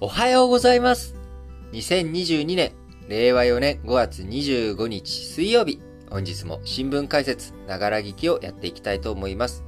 [0.00, 1.16] おはようございます。
[1.72, 2.70] 2022年、
[3.08, 9.64] 令和4年5月25日水曜日、本日も新聞解説、ながら聞きをやっていきたいと思います。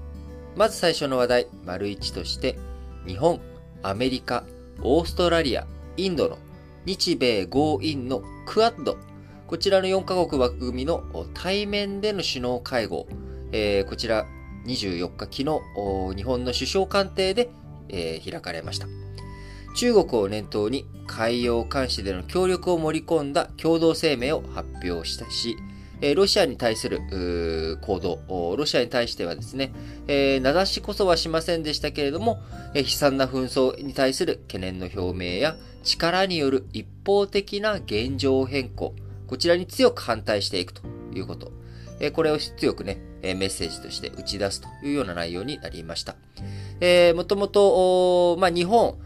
[0.54, 2.56] まず最初の話題、丸1として、
[3.08, 3.40] 日本、
[3.82, 4.44] アメリカ、
[4.82, 5.66] オーストラリア、
[5.96, 6.38] インドの
[6.86, 8.98] 日米豪印のクアッド、
[9.48, 11.02] こちらの4カ国枠組みの
[11.34, 13.08] 対面での首脳会合、
[13.50, 14.26] えー、こちら
[14.64, 17.50] 24日、昨日、日本の首相官邸で、
[17.88, 18.86] えー、開かれました。
[19.74, 25.56] 中国を念頭に海洋監視での協力を盛り込んだ共同声明を発表したし、
[26.14, 29.72] ロシアに対する行動、ロシアに対してはですね、
[30.06, 32.40] 名指しこそはしませんでしたけれども、
[32.74, 38.94] 悲惨な紛争に対する懸念の表明や力による一方的な現状変更、
[39.26, 40.82] こちらに強く反対していくと
[41.14, 41.52] いうこと。
[42.14, 46.16] これを強くね、メッセージとして打ち出すというような内容になりました。
[47.14, 48.96] もともと、まあ、日本、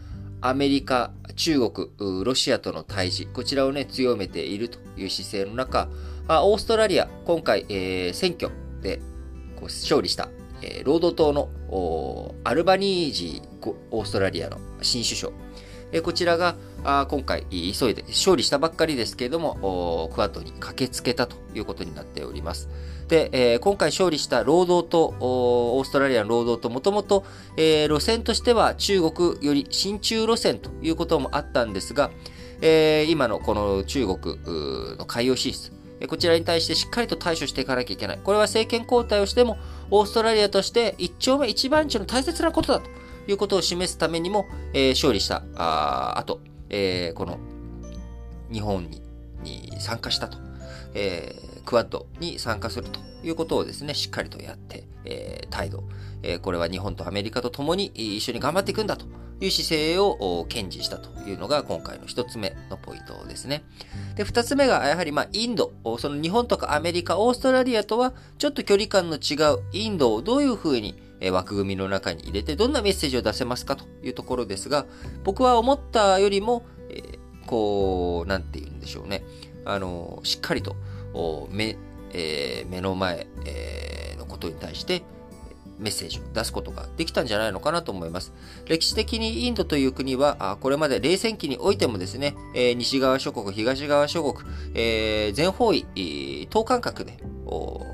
[0.47, 1.89] アメリカ、中国、
[2.23, 5.89] ロシアとの対峙、こちらをね、強めているという姿勢の中、
[6.29, 8.99] オーストラリア、今回、えー、選挙で
[9.63, 10.29] 勝利した、
[10.61, 15.33] えー、労働党のアルバニージー、オーストラリアの新首相、
[15.91, 22.69] えー、こちらがあ今回急いで勝利したばっかりですけれども、クワッドに駆けつけたということになっております。
[23.07, 27.23] で、えー、今回勝利した労働党、オーストラリアの労働党、もともと、
[27.55, 32.09] えー、路線としては中国より親中路線ということもあったんですが、
[32.61, 34.39] えー、今のこの中国
[34.97, 35.71] の海洋進出、
[36.07, 38.19] こちらに対してしっかりと対処していかなきゃいけない。
[38.23, 39.57] これは政権交代をしても、
[39.91, 42.89] オーストラリアとして一丁目一番地の大切なことだと
[43.27, 47.37] いうことを示すためにも、えー、勝利したあ後、えー、この
[48.51, 49.01] 日本に
[49.43, 50.37] に参加したと。
[50.95, 55.83] えー、クワッドに参加するということをですね、しっかりとやって、えー、態度、
[56.23, 59.05] えー、これは日本とアメリカと共に一緒に頑張っていくんだと
[59.41, 63.63] いう姿勢を堅持したというのが今回の一つ目のポイントですね。
[64.15, 70.95] で、二つ目がやはりまあインド、その日本とかアメリカ、オーストラリアとはちょっと距離感の違うインドをどういうふうに
[71.31, 74.85] 枠組みの中に入れてどんなメッセージを出せますかというところですが、
[75.23, 79.23] 僕は思ったよりも、えー、こう、なんて言うんでしょうね。
[79.65, 80.75] あの、しっかりと
[81.51, 81.77] 目、
[82.13, 85.03] えー、目の前、えー、のことに対して
[85.79, 88.33] メッセージを出すことができたんじゃないのかなと思います。
[88.65, 97.85] 歴史的にインドという国は、これまで冷戦期においてもですね、えー、西側諸国、東側諸国、えー、全方位、等間隔で、こ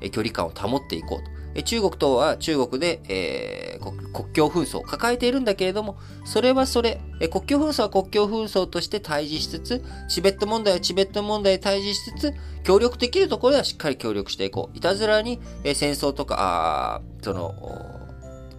[0.00, 1.37] う、距離感を保っていこうと。
[1.62, 14.76] 中国とは中国で、えー、国境紛争を抱えているんだけれども、それはそれ、国境紛争は国境紛争として対峙しつつ、チベット問題はチベット問題で対峙しつつ、協力できるところではしっかり協力していこう。
[14.76, 16.36] いたずらに、え、戦争とか、
[16.96, 17.54] あその、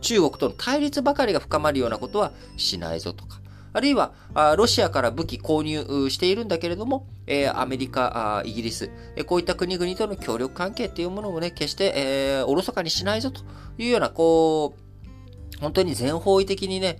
[0.01, 3.38] 中国との対立ばかりが深まるようなことはしないぞとか。
[3.71, 4.13] あるいは、
[4.57, 7.07] ロシアから武器購入しているんだけれども、
[7.53, 8.89] アメリカ、イギリス、
[9.25, 13.41] こういった国々との協力関係っていうものもね、決して、おろそかにしないぞと
[13.77, 16.99] いうような、こう、本当に全方位的にね、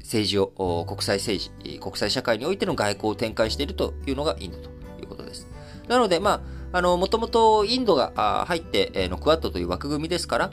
[0.00, 4.70] 政治を、国際政治、国際社会においての外交を展開しているというのがインドと
[5.00, 5.48] いうことです。
[5.88, 10.50] なので、まあ、あの、もともとインドが入ってのクワッドという枠組みですから、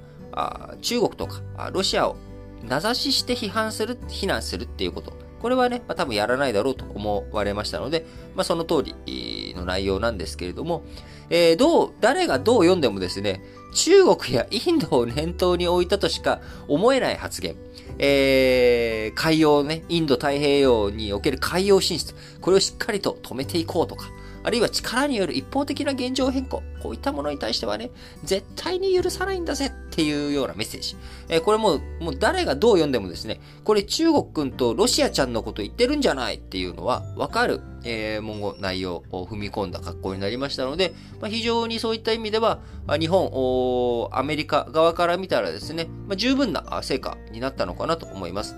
[0.81, 1.41] 中国とか
[1.73, 2.15] ロシアを
[2.63, 5.13] 名指しして批判する、非難するっていうこと。
[5.41, 8.05] これはね、まあ、多分やらないだろうと思われましたので、
[8.35, 10.83] まあ、その通りの内容なんですけれども、
[11.31, 13.41] えー、どう、誰がどう読んでもですね、
[13.73, 17.55] 中国やインドを念頭に置いたとしか思えない発言。
[17.97, 22.13] えー、海洋ね、インド太平洋における海洋進出。
[22.39, 24.09] これをしっかりと止めていこうとか。
[24.43, 27.91] あるいは力による一方的な現状変更、こういったものに対してはね、
[28.23, 30.95] 絶対に許さないんだぜっていうようなメッセージ。
[31.29, 42.59] えー、これもう、もう誰がどう読んでもですね、これ中国君とロシアちゃんのこと言ってるんじゃないっていうのはわかる、えー、文言、内容を踏み込んだ格好になりましたので、まあ、非常にそういった意味では、
[42.99, 48.55] 日本、アメリカ側から見たらですね、まあ、十分な成果になったのかなと思います。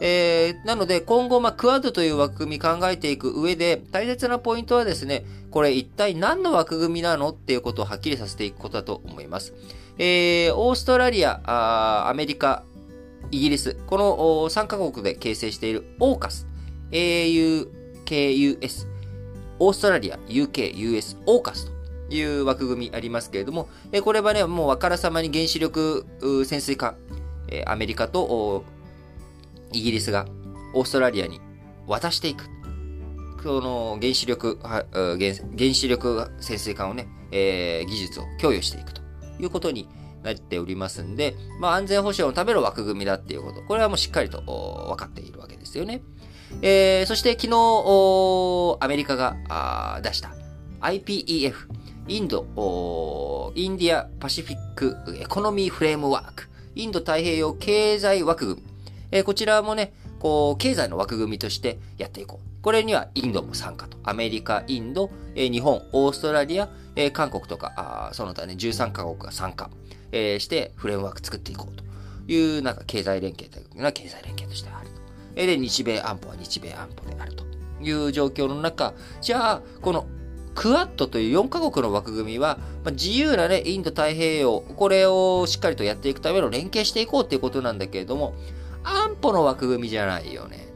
[0.00, 9.54] えー、なので今後、まあ、クアッドという枠組み考えていく上で大切なポイントはですね、これ一体何の枠組みなのっていうことをはっきりさせていくことだと思います。
[9.98, 11.40] えー、オーストラリア、
[12.08, 12.64] アメリカ、
[13.30, 14.16] イギリス、この
[14.48, 16.46] 3カ国で形成している AUKUS、
[16.90, 18.86] AUKUS、
[19.58, 21.66] オーストラリア、UK、US、AUKUS
[22.08, 26.06] という枠組みありますけれども、えこれはね、もうあからさまに原子力
[26.44, 26.96] 潜水艦、
[27.48, 28.64] えアメリカと
[29.72, 30.26] イギリスが
[30.74, 31.40] オーストラリアに
[31.86, 32.44] 渡していく。
[33.42, 39.06] この原子力、原子力潜水艦をね、えー、技術を供与していくと。
[39.38, 39.88] いうことに
[40.22, 44.40] なっておりますんで、まあ、安全保障のための枠組みだっていうこと、これはもうしっかりと
[44.88, 46.02] 分かっているわけですよね。
[46.62, 50.34] えー、そして昨日、アメリカが出した。
[50.80, 51.54] IPEF、
[52.08, 58.75] インド、 India Pacific Economy Framework、インド太平洋経済枠組み、
[59.16, 62.62] えー、こちらもね、こう、経済の枠組みとしてやっていこう。
[62.62, 63.96] これにはインドも参加と。
[64.02, 69.70] アメリカ、インド、えー、日本、オーストラリア、えー、韓国とか、あその他ね、13カ国が参加、
[70.12, 71.84] えー、してフレームワーク作っていこうと
[72.30, 74.94] いう、なんか経済連携というのは経済連携としてあると。
[75.36, 77.44] えー、で、日米安保は日米安保であると
[77.80, 78.92] いう状況の中、
[79.22, 80.06] じゃあ、この
[80.54, 88.34] クアッドという4カ国の枠組みは、まあ、自由なね、インド太平洋、これをしっかりとやっていくための連携していこうっていうことなんだけれども、
[88.86, 90.68] 安保の枠組みじゃないよね。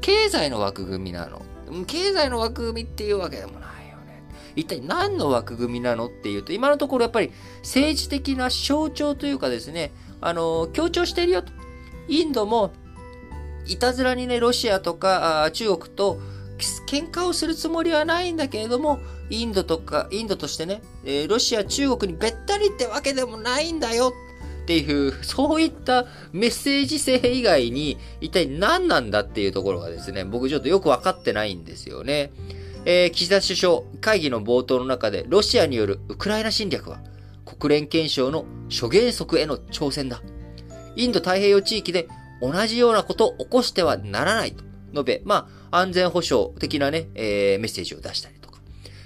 [0.00, 1.42] 経済の枠組みなの。
[1.86, 4.22] 経済の枠組みっていうわけでもないよね。
[4.56, 7.32] 一体何の枠組みなのっていうと、今のところやっぱり
[7.62, 11.52] 政治的な象徴というかですね、あの、強調してるよと。
[12.08, 12.72] インドも、
[13.66, 16.20] いたずらにね、ロシアとか中国と
[16.86, 18.98] 喧嘩をするつもりはないんだけれども、
[19.30, 20.82] インドとか、インドとしてね、
[21.28, 24.12] ロシア、中国にべったりってわけでもないんだよ
[24.70, 32.30] っていう、そういったメッセージ性以外に、一体何なんだっていうところがですね、僕ちょっとよくわかってないんですよね。
[32.84, 37.00] えー、岸田首相、会議の冒頭の中で、ロシアによるウクライナ侵略は、
[37.44, 40.22] 国連憲章の諸原則への挑戦だ。
[40.94, 42.06] インド太平洋地域で
[42.40, 44.62] 同じようなことを起こしてはならないと
[44.92, 48.60] 述べ、まあ、安全保障的なね、えー、メッセージを出したりとか。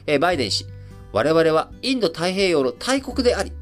[0.06, 0.66] えー、バイデン氏、
[1.12, 3.52] 我々はインド太平洋の大国であり、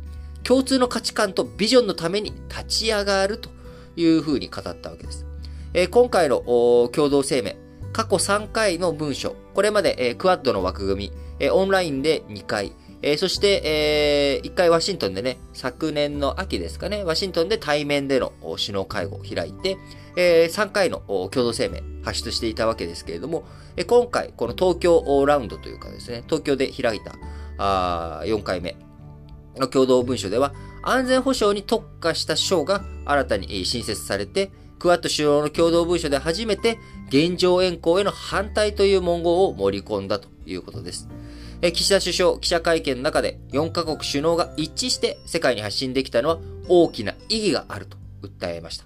[0.44, 3.50] 共通の価値観とビジョンのために立ち上がると
[3.96, 5.26] いうふうに語ったわけです。
[5.74, 6.40] えー、今回の
[6.92, 7.52] 共同声明、
[7.92, 12.72] 過去3回の文書、これまで、えー、クワッドの枠組み、えー、オンラインで2回、
[13.02, 19.76] えー、そして、えー、1回ワシントンでね、昨年の秋ですかね、ワシントンで対面での首脳会合を開いて、
[20.16, 23.44] えー、3回の共同声明発出していたわけですけれども、
[23.76, 27.14] えー、今回、この東京ラウンドというかですね、東京で開いた
[27.58, 28.76] あ4回目、
[29.56, 30.52] の共同文書では、
[30.82, 41.08] 安全保障に特化した省が新たに新設されて、クワッド首脳の共同文書で初めて現状変更への反対という文言を盛り込んだということです。
[41.62, 46.38] 岸田首相記者会見の中で4カ国首脳が一致して世界に発信できたのは
[46.68, 48.84] 大きな意義があると訴えました。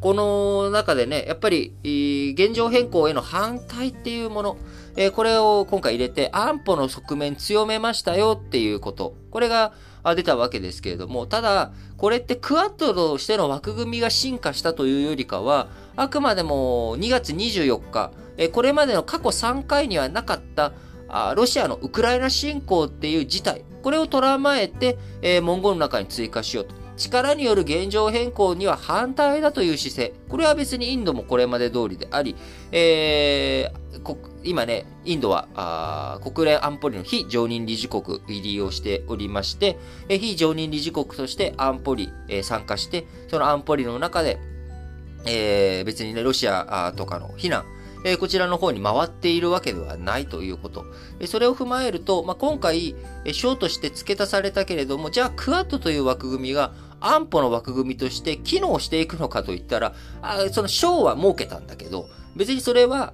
[0.00, 4.58] この中でね、やっぱり現状変更への反対っていうもの、
[4.96, 9.14] えー、これを今回入れて安保の側面強めましたよっていうこと。
[9.30, 9.72] これが
[10.14, 20.72] 出たわけですけれども、ただ、これってクアッドとしての枠組みが進化したというよりかは、あくまでも2月24日、え、これまでの過去3回にはなかった
[21.08, 26.85] あロシアのウクライナ侵攻っていう事態、これを捉まえて、え、文言の中に追加しようと。
[26.96, 30.14] 力による現状変更には反対だという姿勢。
[30.28, 32.34] これは別にインドもこれまで通りであり、
[32.72, 39.78] えー、今ね、インドは国連安保理の非常任理事国入りをしておりまして、
[40.08, 44.38] え非常任理事国として安保理、えー、参加して、その安保理の中で、
[45.26, 47.64] えー、別にね、ロシアとかの非難、
[48.04, 50.84] えこちらの方に回っているわけではないということ。
[51.26, 52.94] それを踏まえると、まあ、今回、
[53.24, 63.12] え章として付け足されたけれども、じゃあクアッドという枠組みが安保の枠組みとして機能していくのかといったら、あその章は設けたんだけど、別にそれは、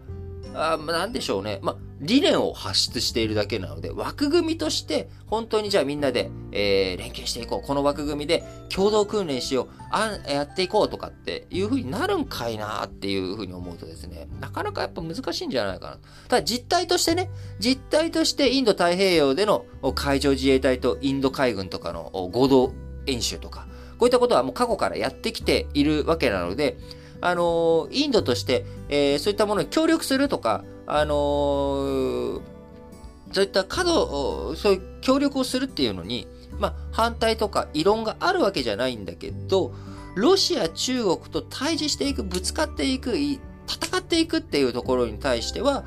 [0.54, 1.60] あなんでしょうね。
[1.62, 7.66] まあ、理念を発出しているだけなので、枠組みとして、本当にじゃあみんなで、えー、連携していこう。
[7.66, 9.68] この枠組みで共同訓練しよう。
[9.90, 15.98] あやっていこうとかっていう風になるんかいなっていう風に思うとですね、なかなかやっぱ難しいんじゃないかな。
[16.28, 22.72] ただ実態としてね、実態としてインド太平洋での海上自衛隊とインド海軍とかの合同
[23.06, 23.66] 演習とか、
[23.98, 26.78] こういったことはもう過去からやってきているわけなので、
[27.20, 32.40] あのインドとして、えー、そういったものに協力するとか、あのー、
[33.32, 36.26] そういった過度、そういう協力をするっていうのに、
[36.58, 39.72] まあ、反対とか異論があるわけじゃないんだけど、
[40.14, 43.38] ロシア、中国と対峙していく、ぶつかっていく、戦
[43.98, 45.84] っていくっていうところに対しては、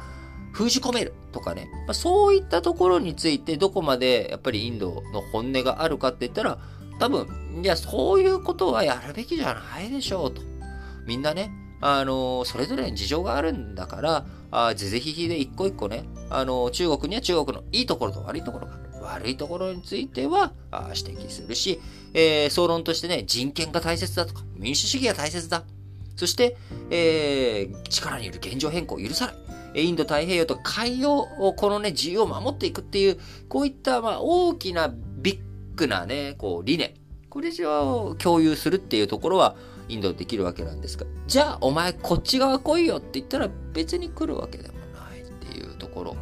[0.52, 6.58] 封じ込めるとかね、まあ、そういったところについてどこまでやっぱりインドの本音があるかって言ったら、
[7.00, 7.28] 多分、
[7.64, 10.42] いや、そういうことはやるべきじゃないでしょうと。
[11.06, 18.86] みんなね、あのそれぞれに事情があるんだから、あぜぜひひで一個一個ね、あの中国には中国のいいところと悪いところがある。
[19.06, 20.52] 悪いところについては
[20.96, 21.80] 指摘するし、
[22.14, 25.64] えー、総論としてね、人権が大切だとか、民主主義が大切だ。
[26.16, 26.58] そして、
[26.90, 29.36] えー、力による現状変更を許さない。
[29.84, 34.94] インド太平洋と海洋を、このね、自由を守っていくっていう、こういった、まあ、大きな
[35.76, 36.94] ッグなね、こう、理念。
[37.30, 39.58] これを共有するっていうところは
[39.90, 46.18] インドできるわけなんですが、じゃあお前こっち側来いよって言ったら別に来るわけでもないっていうところ。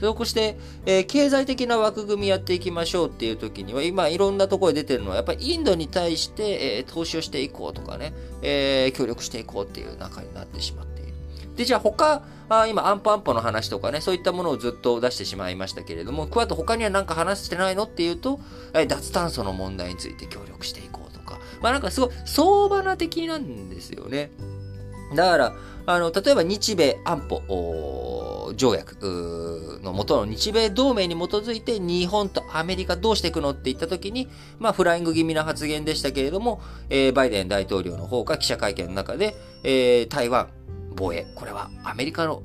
[0.00, 0.56] そして、
[0.86, 11.12] えー、経済的な枠組みやっていきましょうっていう時には、今いろんなところで出てるのは、やっぱりインドに対して、えー、投資をしていこうとかね、えー、協力していこうっていう中になってしまっている。
[11.56, 18.38] で、じゃあ他、あ今、アンポアンポの話とかね、そういったものをずっと出してしまいましたけれども、クワッド他には何か話してないのっていうと、
[18.74, 24.30] え脱炭素の問題について協力していこうとか、まあなんかすごい相場な的なんですよね。
[25.14, 25.54] だから、
[25.86, 40.48] あの、例えば日米安保条約の元の日米同盟に基づいて日本とアメリカどうしていくのって言った時に、まあフライング気味な発言でしたけれども、えー、バイデン大統領の方が記者会見の中で、えー、台湾、
[40.96, 42.42] 防衛、これはアメリカの、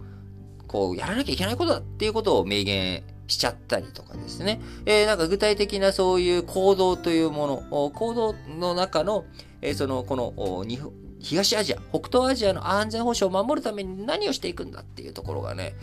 [0.68, 4.62] こう、やらなきゃいけないことだっていうことを明言しちゃったりとかですね。
[4.86, 9.26] えー、なんか具体的なそういう行動というもの、行動の中の、
[9.62, 10.66] えー、その、この、
[11.20, 15.76] 東アジア、北東アジアの安全保障を守るために何をしていくんだっていうところがね、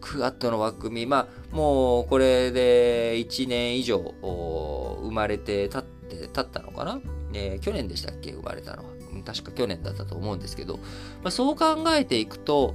[0.00, 7.00] クアッドの枠組み、まあ、もうこれで1年以上生まれて経って、経ったのかな、
[7.32, 8.32] えー、去年でしたっけ？
[8.32, 8.97] 生まれたのは。
[9.28, 10.78] 確か去年だったと思うんですけど、
[11.22, 12.74] まあ、そう考えていくと、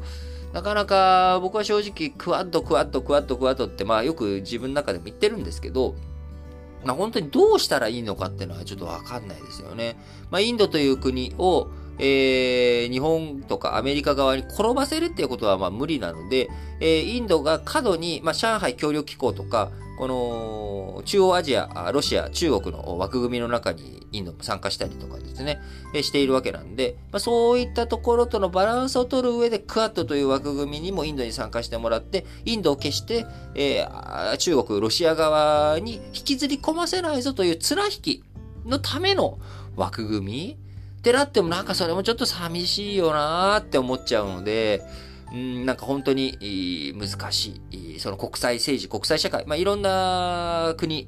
[0.53, 5.95] なかなか僕は正直クワッド、クワッド、クワッド、クワッドって、まあよく自分の中でも言ってるんですけど、
[6.85, 9.97] まあ本当にどうしたらいいのかっていうのはちょっとわかんないですよね。
[10.29, 25.59] まあインドという国を、えー、日本とかアメリカ側に転ばせるっていうことはまあ無理なので、えー、インドが過度に、まあ、上海協力機構とか、この中央アジア、ロシア、中国の枠組みの中にインドも参加したりとかですね、
[26.01, 38.23] しているわけなんで、まあ、そういったところとのバランスを取る上でクアッドという枠組みにもインドに参加してもらって、インドを決して、えー、中国、ロシア側に引きずり込ませないぞという綱引き
[38.65, 39.39] のための
[39.75, 40.57] 枠組み
[40.99, 44.81] ってなってもなんかそれもちょっと寂しいよなーって思っちゃうので、
[45.33, 47.99] うん、なんか本当に難しい。
[47.99, 51.05] その国際政治、国際社会、まあ、いろんな国、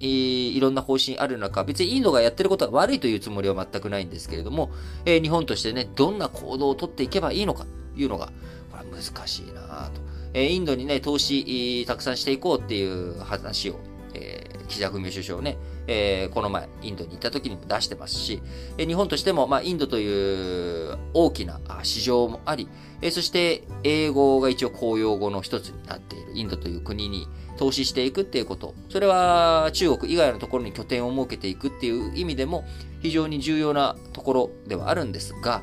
[0.56, 4.72] いろんな方針ある中、別にインドがやってることは悪いというつもりは全くないんですけれども、
[5.06, 8.28] えー、日本としてね、どんな行動をとっていけばいいのかというのが、
[8.72, 10.02] これは難しいなと。
[10.34, 13.80] えー、インドにね、投資、たくさんしていこうっていう話を、
[14.16, 18.42] えー、岸田文雄首相ね、えー、この前、インドに行った時にも出してますし、
[18.78, 22.68] え、日本としても、まあ、インドという大きな市場もあり、
[23.02, 27.28] え、そして英語が一応公用語の一つになっているインドという国に
[27.58, 32.66] 投資していくっていうこと、それは中国以外のところに拠点を設けていくっていう意味でも
[33.02, 35.62] 非常に重要なところではあるんですが、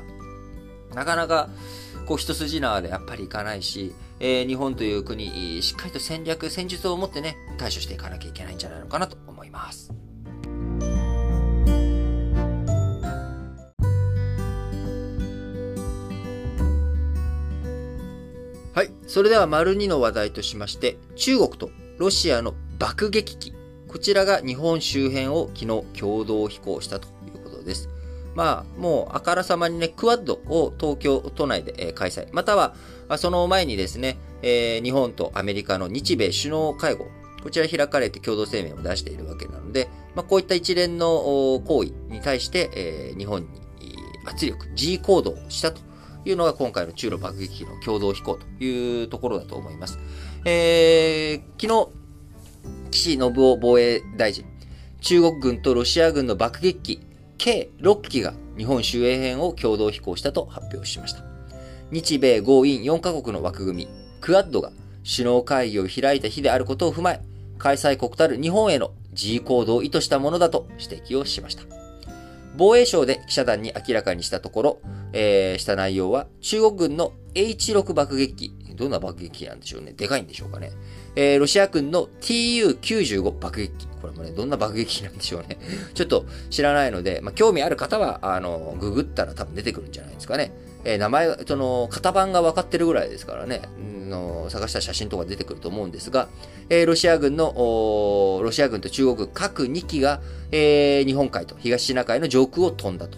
[0.95, 1.49] なかなか
[2.05, 10.02] こう一筋縄でやっぱりいかないし、えー、日本という国、しっかりと戦略、戦術を持ってね、対処していかなきゃいけないんじゃないのかなと思います。
[18.73, 18.89] はい。
[19.05, 23.53] それでは、丸2の話題としまして、中国とロシアの爆撃機。
[23.87, 27.87] こちらが日本周辺を昨日共同飛行したということです。
[28.33, 32.27] まあ、もうあからさまにね、クワッドを東京都内で開催。
[32.31, 32.73] または、
[33.17, 37.05] その前にですね、えー、日本とアメリカの日米首脳会合。
[37.43, 43.47] こちら開かれて共同声明を出しているわけなので、まあ、こういった一連の行為に対して、えー、日本に
[44.25, 45.79] 圧力、G 行動をしたと
[46.25, 49.99] いうのが今回の中ロ爆撃機の共同飛行というところだと思います。
[50.45, 51.89] えー、昨日、
[52.91, 54.45] 岸信夫防衛大臣、
[55.01, 61.23] 中国軍とロシア軍の爆撃機計6機が日本周辺編を共同飛行したと発表しました。
[61.91, 63.87] 日米豪印4カ国の枠組み、
[64.21, 64.71] クアッドが
[65.03, 67.21] 首脳会議を開いた日であることを踏まえ、
[67.57, 71.82] 開催国たる日本への G 行動を意図したものだと指摘をしました。
[72.55, 74.81] 防衛省で記者団に明らかにしたところ、
[75.13, 79.93] えー、した内容は、中国軍の H6 爆撃機、どんな爆撃機なんでしょうね。
[79.93, 80.71] でかいんでしょうかね。
[81.15, 83.87] えー、ロシア軍の TU95 爆撃機。
[84.01, 85.57] これもね、どんな爆撃機なんでしょうね。
[85.93, 90.51] ちょっと知らないので、まあ、興味ある方は、あの、ググったら多分出てくるんじゃないですかね。
[90.85, 93.61] えー、名前、その、型番が分かってるぐらいですからね、
[94.13, 96.27] の探した写真とか出てくると思うんですが、
[96.69, 97.53] えー、ロシア軍の、
[98.43, 100.21] ロシア軍と中国軍各2機が、
[100.51, 103.17] えー、日本海と東シナ海の上空を飛んだと。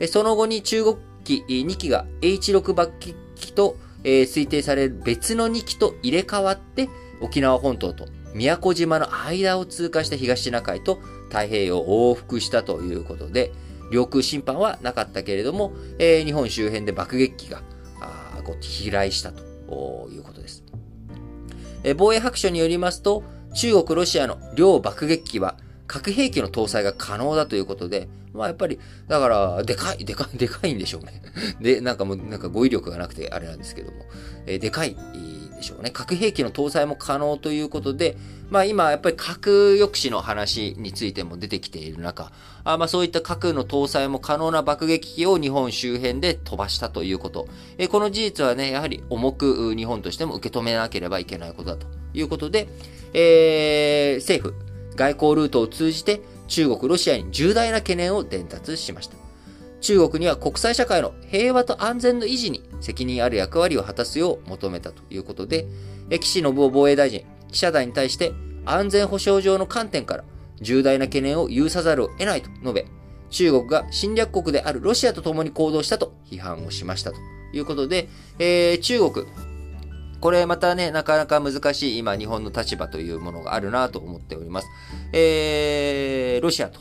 [0.00, 6.88] えー、その後に中国機2機が H6 爆撃機と、えー、推定される別の2機と入れ替わって、
[7.20, 10.96] 沖縄本島と宮古島の間を通過した東シナ海と
[11.28, 13.52] 太平洋を往復したということで、
[13.94, 17.62] 領空侵犯はなかったけれども、えー、日本周辺で爆撃機が
[18.00, 19.42] あ飛来したと
[20.10, 20.64] いうことです。
[21.84, 23.22] えー、防衛白書によりますと、
[23.54, 31.22] 中国、ロシアの両爆撃機は核兵器の搭載が可能だということで、まあやっぱり、だから、でかい、でかい、でかいんでしょうね。
[31.60, 33.98] で、なんかもう、なんか語彙力がなくてあれなんですけども、
[34.46, 34.96] えー、でかい
[35.64, 35.90] しょうね。
[35.90, 38.16] 核兵器の搭載も可能ということで、
[38.50, 42.30] まあ今やっぱり核抑止の話についても出てきている中、
[42.62, 47.48] あまあそういった核の搭載も可能な爆撃機を日本周辺で飛ばしたということ。
[47.78, 52.68] え、この事実はね、やはり重く日本としても受け止めなければいけないことだということで、
[53.12, 54.54] えー、政府、
[54.96, 59.23] 外交ルートを通じて中国、ロシアに重大な懸念を伝達しました。
[59.84, 65.66] 中国には国際社会の平和と安全の維持に責任ある役割を果たすよう求めたということで、
[66.20, 67.22] 岸信夫防衛大臣、
[67.52, 68.32] 記者団に対して
[68.64, 70.24] 安全保障上の観点から
[70.58, 72.86] 重大な懸念を有さざるを得ないと述べ、
[73.28, 77.18] 中国が侵略国であるロシアと共に行動したと批判をしましたと
[77.52, 79.26] いうことで、えー、中国、
[80.18, 84.68] これまたね、なかなか難しい今日本の立場というものがあるなと思っております。
[85.12, 86.80] えー、ロシアと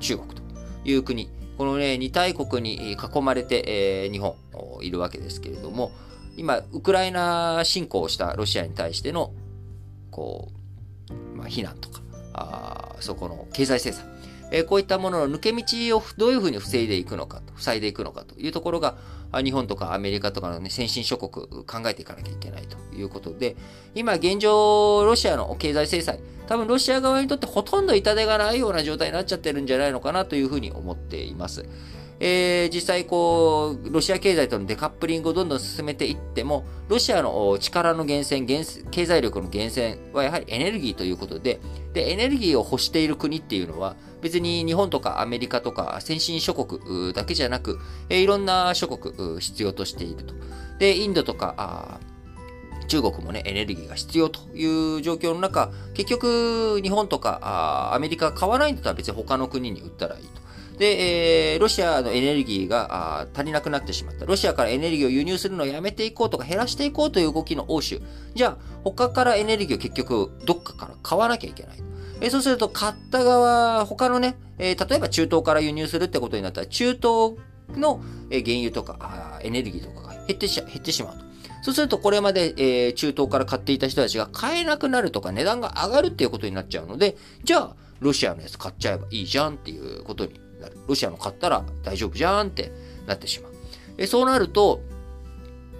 [0.00, 0.42] 中国と
[0.86, 4.36] いう国、このね、二大国に囲まれて、えー、日本
[4.82, 5.92] いるわけですけれども、
[6.36, 9.32] 今、ウクライナ侵攻したロシアに対しての、
[10.10, 10.52] こ
[11.10, 12.00] う、まあ、非難とか、
[12.34, 14.04] あそこの経済制裁、
[14.52, 18.96] えー、こういったものの抜け道をどういうふうに防いでいくのかと、塞いでいくのかというところが、
[19.32, 23.56] 日本とかアメリカとかの、ね、先進諸国考えていかなきゃいけないということで、
[23.94, 31.66] 今現状、ロシアの経済制裁、多分ロシア側にとってほとんど痛手がないような状態になっちゃってるんじゃないのかなというふうに思っています。
[32.18, 38.46] えー、実際こう、ロシア経済とのデカップリングをどんどん進めていっても、ロシアの力の源泉、
[38.90, 41.60] 経済力の源泉はやはりエネルギーということで、
[41.92, 50.34] で、エネルギーを欲している国っていうのは、別に日本とかアメリカとか先進諸国だけじゃなく、え、いろんな諸国必要としていると。
[50.78, 52.00] で、インドとか、
[52.88, 60.45] 中国もね、エネルギーが必要という状況の中、結局、日本とかアメリカ買わないんだったら別に他の国に売ったらいいと。
[60.78, 64.26] で、えー、ロシアのエネルギーが足りなくなってしまった。
[64.26, 68.00] ロシアからエネルギーを輸入するのをやめていこうとか減らしていこうという動きの欧州。
[68.34, 71.76] じゃあ、他からエネルギーを結局どっかから買わなきゃいけない。
[72.20, 77.36] えー、そうすると、買った側、他のね、えー、例えば中東から輸入するってことになったら、中東
[77.74, 81.24] の原油とかエネルギーとかが減ってし減ってしまうと。
[81.62, 90.45] そうすると、これまで、えー、中東から買っていた人たちが買えなくなるとか値段が上がるっていうことになっちゃうので、じゃあ、ロシアのやつ買っちゃえばいいじゃんっていうことに。
[90.86, 92.72] ロシアの買ったら大丈夫じゃんって
[93.06, 93.52] なってしまう。
[93.98, 94.80] えそうなると、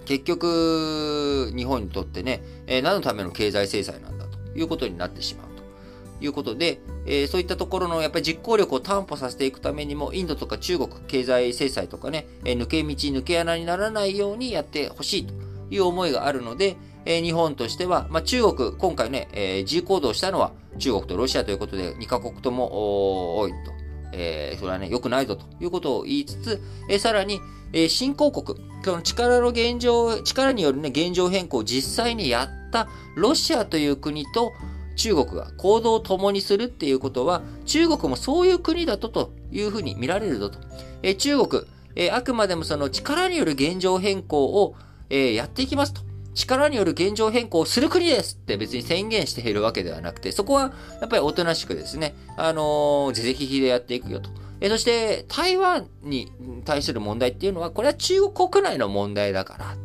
[0.05, 15.35] 結局、日本にとってね、え何のための経済制裁なんだということになってしまうということで、え、そういったところのやっぱり実行力を担保させていくためにも、インドとか中国経済制裁とかね、え、抜け道、抜け穴にならないようにやってほしいと
[15.71, 23.76] いう思いがあるので、え、日本としては、まあ、中国、今回ね、えー、G 行動したのは中国とロシアということで、2カ国とも多いと。
[24.17, 27.41] えー、それはね、良くないぞということを言いつつ、えー、さらに、
[27.73, 34.53] えー、新興国、この力の現状、力によるね、現状変更を実際にやったロシアという国と
[34.97, 40.59] 中国が行動を共にするっていうことは、中国もそういう国だとというふうに見られるぞと。
[41.03, 41.63] えー、中国、
[41.95, 44.75] えー、あくまでもその力による現状変更を、
[45.11, 46.01] えー、やっていきますと。
[46.37, 54.31] 力による現状変更をする国ですって別に宣言しているわけではなくて、そこはやっぱりおとなしくですね、あのー、是々非でやっていくよと。
[54.61, 56.31] えそして、台湾に
[56.65, 59.77] 対する問題っていうのは、これは中国国内の問題だから。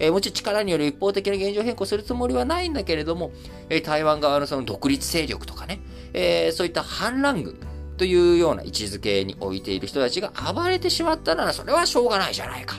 [0.00, 3.30] えもちろん力による一方的な現状変更するつもりはないんだけれども、
[3.68, 5.80] え台湾側のその独立勢力とかね、
[6.12, 7.58] えー、そういった反乱軍
[7.96, 12.76] というような位置づけに置いている人たちが暴れてしまったなら、それはしょうがないじゃないか。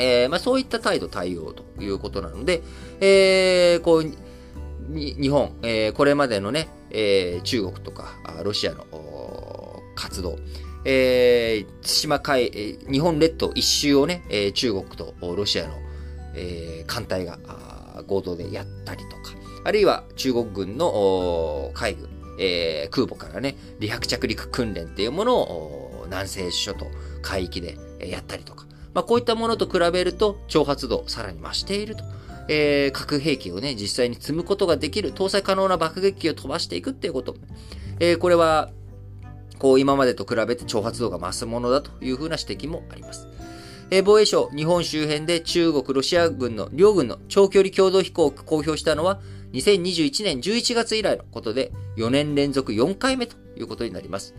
[0.00, 2.62] えー、まあ、そういった態度対応ということなので、
[3.00, 4.04] えー、こう、
[4.92, 8.84] 日本、えー、これまでのね、えー、中国とかロシアの
[9.94, 10.36] 活動、
[10.84, 15.74] えー、対馬海、えー、日本列島一周をね、えー、中国とロシアの、
[16.34, 17.38] えー、艦隊が
[18.06, 19.34] 合同でやったりとか、
[19.64, 22.08] あるいは中国軍の海軍、
[22.40, 26.86] えー、空母からね、離白着陸訓練っていうものを南西諸島
[27.22, 32.04] 海域でやったりとか、まあ、こういったものと比べると、挑発度さらに増していると。
[32.52, 37.36] えー、核兵器をね、実際に積むことができる、搭載可能な爆撃機を飛ばしていくっていうこと。
[38.00, 38.70] えー、これは、
[39.58, 43.28] こう今までと比べて挑発度が増すものだというふうな指摘もあります。
[43.90, 49.20] え、防衛省、日本周辺で中国、ロシア軍の両軍の長距離共同飛行を公表したのは、
[49.52, 54.34] 2021年11月以来のことで、4年連続4回目ということになります。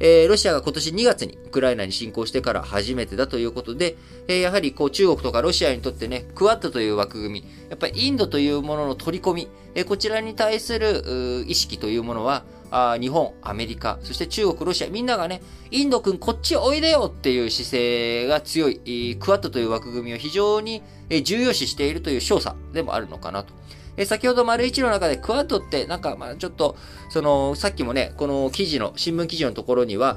[0.00, 3.96] えー、ロシアが今年2月にウクライナに侵攻してから初めてだということで、
[4.28, 20.82] えー、やはりこう中国とかロシアにとってね、クワッドという枠組み、やっぱりインドというものの取り込み、えー、こちらに対する意識というものは、あ日本、アメリカ、そして中国、ロシア、みんながね、インド君こっちおいでよっていう姿勢が強い、クワッドという枠組みを非常に
[21.24, 23.52] 重要視しているという証左でもあるのかなと。
[23.96, 26.76] え先ほど丸一の中でクワッドってなんかまあちょっと、
[27.10, 30.16] その、さっきもね、この記事の、新聞記事のところには、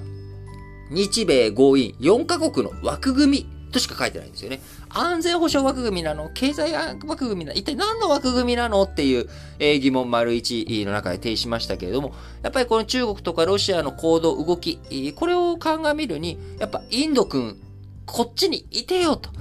[0.89, 4.61] 日米豪印4カ国の枠組みとしか書いてないんですよね。
[4.89, 6.29] 安全保障枠組みなの？
[6.35, 7.57] 経済枠組みなの？
[7.57, 8.83] 一体何の枠組みなの？
[8.83, 14.77] っていう、え疑問丸一の中で提示しましたけれども、やっぱりこの中国とかロシアの行動、動き、
[15.15, 17.59] これを鑑みるに、やっぱインド君、
[18.05, 19.31] こっちにいてよと。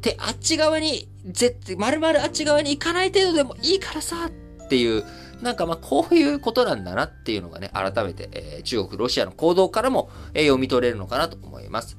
[0.00, 4.30] で、あっち側に、絶対まるまるあっち側に行かない程度でもいいからさ、
[4.64, 5.04] っていう、
[5.42, 11.96] なんかまあこういうことなんだなっていうのがね、改めて、えー、中国、ロシアの行動からも、えー、読み取れるのかなと思います。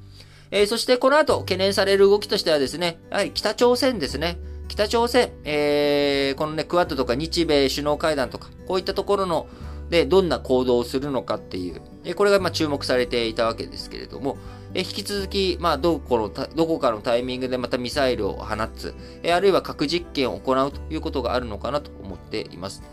[0.52, 4.38] えー、そしてこの後懸念される動きとしてはですね、やはり北朝鮮ですね。
[4.68, 9.48] 北朝鮮、えー、このね、クワッドとか日米首脳会談とか、こういったところの、
[9.90, 14.38] で、どんな行動をするのかっていう、えこれがまあ注目されていたわけですけれども、
[14.74, 22.84] え引き続き、まあ、どこの、どこかのタイミングでまたミサイルを放つ、えあるいは核実験を行うということがあるのかなと思っています。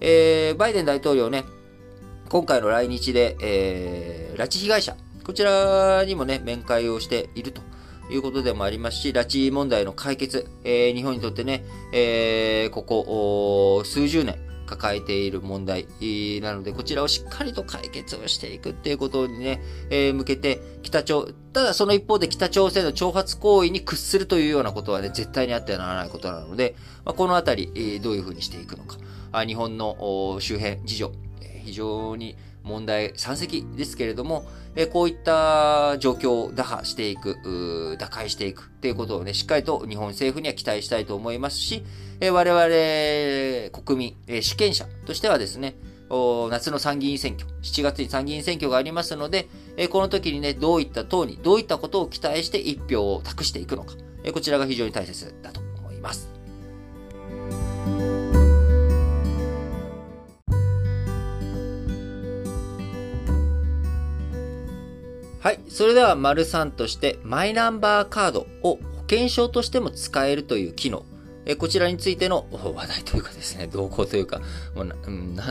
[0.00, 1.44] えー、バイデン大統領ね、
[2.28, 7.62] 今回の来日で、えー、拉致被害者、こちらにもね、面会をしていると
[8.10, 14.45] いうことでもありますし、拉致問題の解決、えー、日本にとってね、えー、ここ数十年。
[14.66, 15.86] 抱えている問題
[16.42, 26.74] なので、こちらをしっかりと解決をしていくっていうことにね、えー、向けて、北朝、ただその一方で北朝鮮の挑発行為に屈するというようなことはね、絶対にあってはならないことなので、
[27.04, 28.98] まあ、このあたり、えー、どういうふうにしていくのか。
[29.32, 41.82] あ日本の周辺事情、えー、非常に問題山積ですけれども、えこういった状況を打破していく、打開していくっていうことをね、しっかりと日本政府には期待したいと思いますし、
[42.20, 45.76] え我々国民、え主権者としてはですね、
[46.50, 56.30] 夏の参議院選挙、7月に参議院選挙がありますので、えこの時にね、どういった党に、どういったことを期待して一票を託していくのか、えこちらが非常に大切だと思います。
[65.46, 65.60] はい。
[65.68, 71.04] それでは、丸3として、マイナンバーカードを保険証としても使えるという機能。
[71.44, 74.40] えこちらについての話題というかですね、 動向というか、
[74.74, 74.96] もうな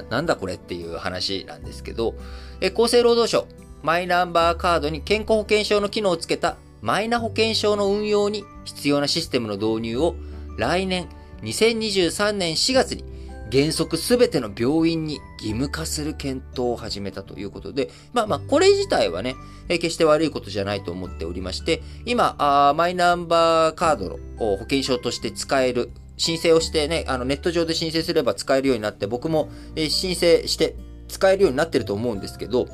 [0.10, 2.14] なんだこれっていう話なんですけど、
[2.60, 3.48] え厚生労働省、
[3.84, 10.16] マイナンバーカードに健康保険証の機能をつけたマイナ保険証の運用に必要なシステムの導入を
[10.58, 11.08] 来年
[11.42, 13.06] 2023年4月に
[13.52, 19.36] 原則すべての病院に義務化する検討を始めたということで、まあまあ、これ自体はね、
[19.70, 30.76] え決して悪いことじゃないと思っておりまして、今、あマイナンバーカードの保険証として使える、申請をしてね、あのネット上で申請すれば使えるようになって、僕も、え申請して
[31.08, 32.68] 使えるようになってると思うんですけど、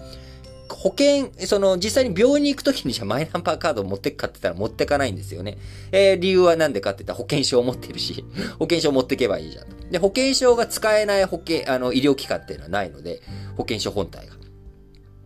[0.76, 5.58] 保険、その、実際に病院に行くときにじゃマイナンバーカードを持ってくかって言ったら持ってかないんですよね。
[5.92, 8.26] えー、理由はなんでかって言ったら保険証を持ってるし、
[8.60, 9.92] 保険証を持ってけばいいじゃん。
[9.92, 13.22] で、保険証が使えない保険、あの、医療機関っていうのはないので、
[13.58, 14.41] 保険証本体が。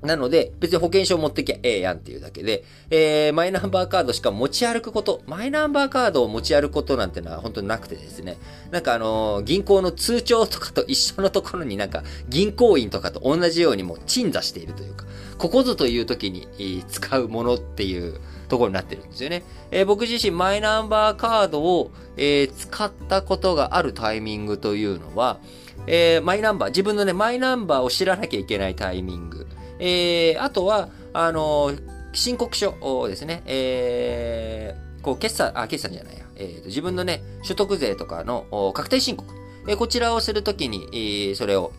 [0.06, 8.38] なので、別に保険証持ってきゃええやんっていうだけで、えー、マイナンバーカードしか持ち歩くこと、マイナンバーカードを持ち歩くことなんてのは本当になくてですね、
[8.72, 15.06] なんかあのー、銀行の通帳とかと一緒のところになんか銀行員とかと同じようにもう鎮座しているというか、
[15.38, 16.48] ここぞという時に
[16.88, 19.44] 使うものっていうところになってるんですよね。
[19.72, 25.40] えー、僕自身マイナンバーカードを、えー、使ったことがあるタイミングというのは、
[25.88, 29.48] えー、マイナンバー、自分のね、マイナンバーを知らなきゃいけないタイミング。
[29.80, 31.74] えー、あとは、あの
[32.16, 33.44] 申告書をですね。
[33.46, 36.26] えー、こう、決算、あ、決算じゃないや。
[36.38, 39.32] えー、自分のね、所得税とかの確定申告。
[39.68, 41.72] えー、こちらをするときに、えー、それを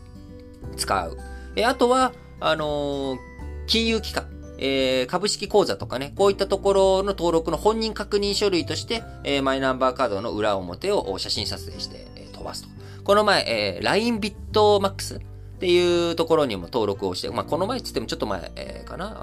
[0.76, 1.18] 使う。
[1.56, 3.18] えー、あとは、あのー、
[3.66, 4.28] 金融機関。
[4.58, 12.68] えー、株式口座とかね、こういったところの登録の本人確認書類として、えー、マイナンバーカードの裏表を写真撮影して、えー、飛ばすと。
[13.04, 15.20] この前、えー、LINE ビットマックス
[15.56, 19.16] っていうところにも登録をして、まあ、この前って言ってもちょっと前、えー、かな？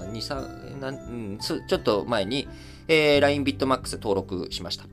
[0.00, 0.98] あ ?2、3、なん、う
[1.34, 2.46] ん、ちょっと前に、
[2.88, 4.84] えー、LINE ビットマックス登録しました。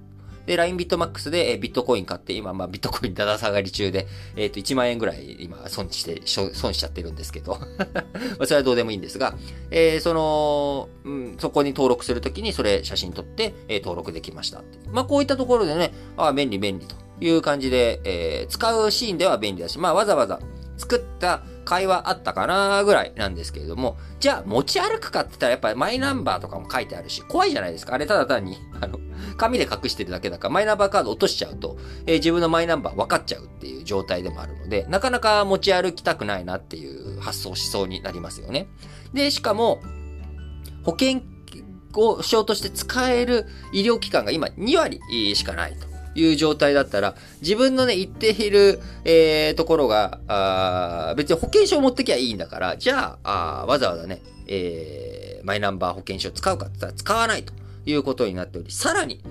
[0.45, 7.57] で、LINE ビットマックスで、えー、ビットコイン買って、今、まあ、ビットコインだだ下がり中で、えっ、ー、と、1万円ぐらい今、損して、損しちゃってるんですけど
[8.39, 9.35] ま、それはどうでもいいんですが、
[9.71, 20.39] えー、その、うん、そこに登録するときに、それ写真撮って、えー、登録できましたまあ、こういったところでね、ああ、便利便利という感じで、えー、使うシーンでは便利だし、まあ、わざわざ、
[20.77, 27.95] 作った会話あったかなぐらいなんですけれども、じゃあ持ち歩くかって言ったらやっぱりマイナンバーとかも書いてあるし、怖いじゃないですか。
[27.95, 28.99] あれただ単に、 あの、
[29.37, 38.67] 紙で隠してるだけだから、マイナンバーカード落としちゃうと、えー、自分のマイナンバー分かっちゃうっていう状態でもあるので、なかなか持ち歩きたくないなっていう発想しそうになりますよね。
[39.13, 39.81] で、しかも、
[40.83, 41.21] 保険
[41.93, 44.99] を証として使える医療機関が今2割
[45.35, 45.94] しかないと。
[46.15, 57.53] いう状態だったら、自分のね、言っている、えー、ところが、あ別に保険証持ってきゃいいんだから、じゃあ、あわざわざね、えー、マイナンバー保険証使うかって言ったら使わないと
[57.85, 59.21] いうことになっており、さらに、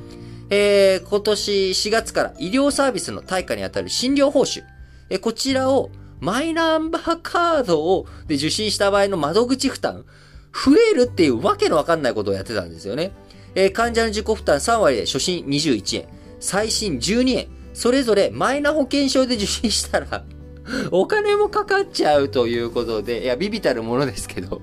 [0.51, 4.63] えー、今年4月から医療サービスの対価にあたる診療報酬、
[5.09, 10.05] えー、こちらをマイナンバーカードをで受診した場合の窓口負担、
[10.53, 13.13] 増えるっていうわけのわかんないことをやってたんですよね。
[13.55, 16.09] えー、患者の自己負担3割で初診21円、
[16.45, 20.25] 最新12円、それぞれマイナ保険証で受診したら
[20.93, 24.61] お金もかかっちゃうということで、いや、ビビたるものですけど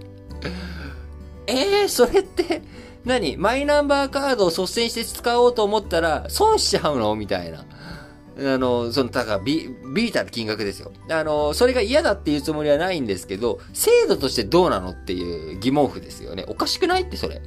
[1.47, 2.61] えー、それって、
[3.03, 3.35] 何？
[3.35, 7.15] マイナンバーカードを率先して使おうと思ったら、損しちゃうの？
[7.15, 7.65] みたいな。
[8.37, 10.91] あの、その、だからビ、ビビたる金額ですよ。
[11.09, 16.45] あの、それが嫌だっていうつもりはないんですけど、制度としてどうなのっていう疑問符ですよね。
[16.47, 17.41] おかしくないってそれ。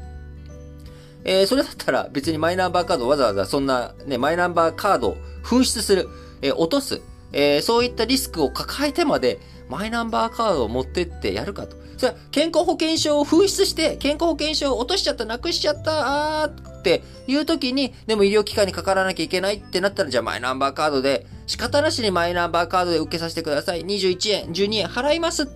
[1.25, 6.09] えー、それだったら別にマイナンバーカードわざわざそんなね、マイナンバーカードを紛失する、
[6.43, 7.01] えー、落とす、
[7.33, 11.77] えー、そういったリスクを抱えてまで、マイナンバーカードを持ってってやるかと。
[11.97, 23.85] それは健康保険証を紛失して、健康保険証を落としちゃった、なくしちゃった、あーっていう時に、でも医療機関にかからなきゃいけないってなったら、じゃあマイナンバーカードで、仕方なしにマイナンバーカードで受けさせてください。
[23.85, 25.49] 21円、12円払います。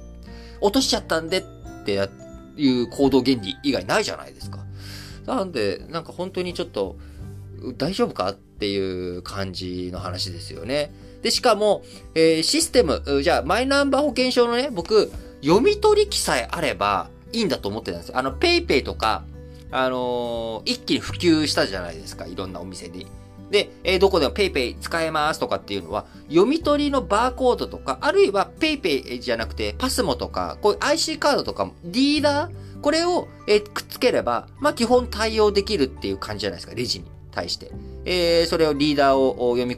[0.61, 1.43] 落としちゃったんでっ
[1.85, 2.09] て
[2.57, 4.68] いう行動原理以外ないじゃないですか。
[5.29, 6.97] なんで、なんか本当にちょっと、
[7.77, 10.91] 大丈夫かっていう感じの話ですよね。
[11.23, 11.83] で、しかも、
[12.15, 15.13] えー、システム、じゃあ、マイナンバー保険証のね、僕、
[15.43, 18.19] 読み取り機さえあればいいんだと思ってたんですよ。
[18.19, 19.25] あの、 PayPay とか、
[19.71, 23.07] あのー、一気に普及したじゃないですか、いろんなお店に。
[23.51, 37.71] で、えー、どこでも PayPay 使えますとかっていうのは、読み取りのバーコードとか、あるいは PayPay じゃなくて、 PASMO とか、こういう IC カードとか、リーダーこれを、えー、くっつければ、まあ、基本対応できるっていう感じじゃないですか、レジに対して。
[38.05, 39.77] えー、それをリーダーを読み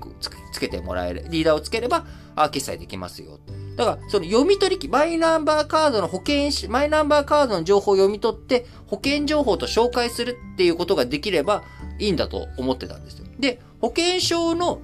[0.53, 1.25] つけてもらえる。
[1.31, 3.39] リーダーをつければ、あ、決済できますよ。
[3.77, 11.65] だから、その読み取り機、マイナンバーカードの保険し、マイナンバーカードの情報を読み取って、保険情報と紹介するっていうことができれば
[11.99, 13.27] いいんだと思ってたんですよ。
[13.39, 14.81] で、保険証の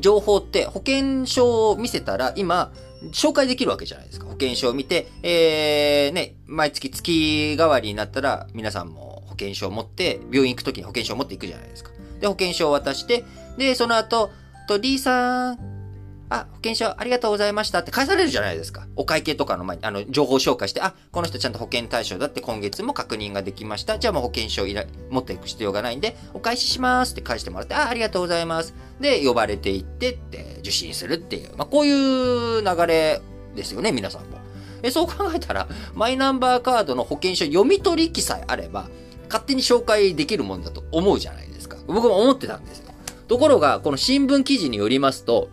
[0.00, 2.72] 情報って保険証を見せたら今、
[3.12, 4.26] 紹介できるわけじゃないですか。
[4.26, 11.90] 保険証を見て、えー、ね、毎月月替わりになったら皆さんも保険証を持って、病院行くときに保険証を持って行くじゃないですか。
[12.20, 13.24] で、保険証を渡して、
[13.58, 14.30] で、その後、
[14.68, 15.75] と、D さん、
[16.28, 18.86] あ、保険証ありがとうございましたって返されるじゃないですか。
[18.96, 23.98] お会計とかの前に、あの、情報紹介して、あ、この人ちゃんと保険対象だって今月も確認ができました。
[23.98, 28.74] じゃあもう保険証いら持っていく必要がないんで、お返ししますって返してもらって、あ、ありがとうございます。
[29.00, 33.20] で、呼ばれていってって受診するっていう、まあ、こういう流れ
[33.54, 34.38] ですよね、皆さんも。
[34.82, 38.88] え、そう考えたら、マイナンバーカードの保険証読み取り機さえあれば、
[39.28, 41.76] 勝手に紹介できるもんだと思うじゃないですか。
[41.86, 42.86] 僕も思ってたんですよ。
[43.28, 45.48] ところが、この新聞記事によりますと、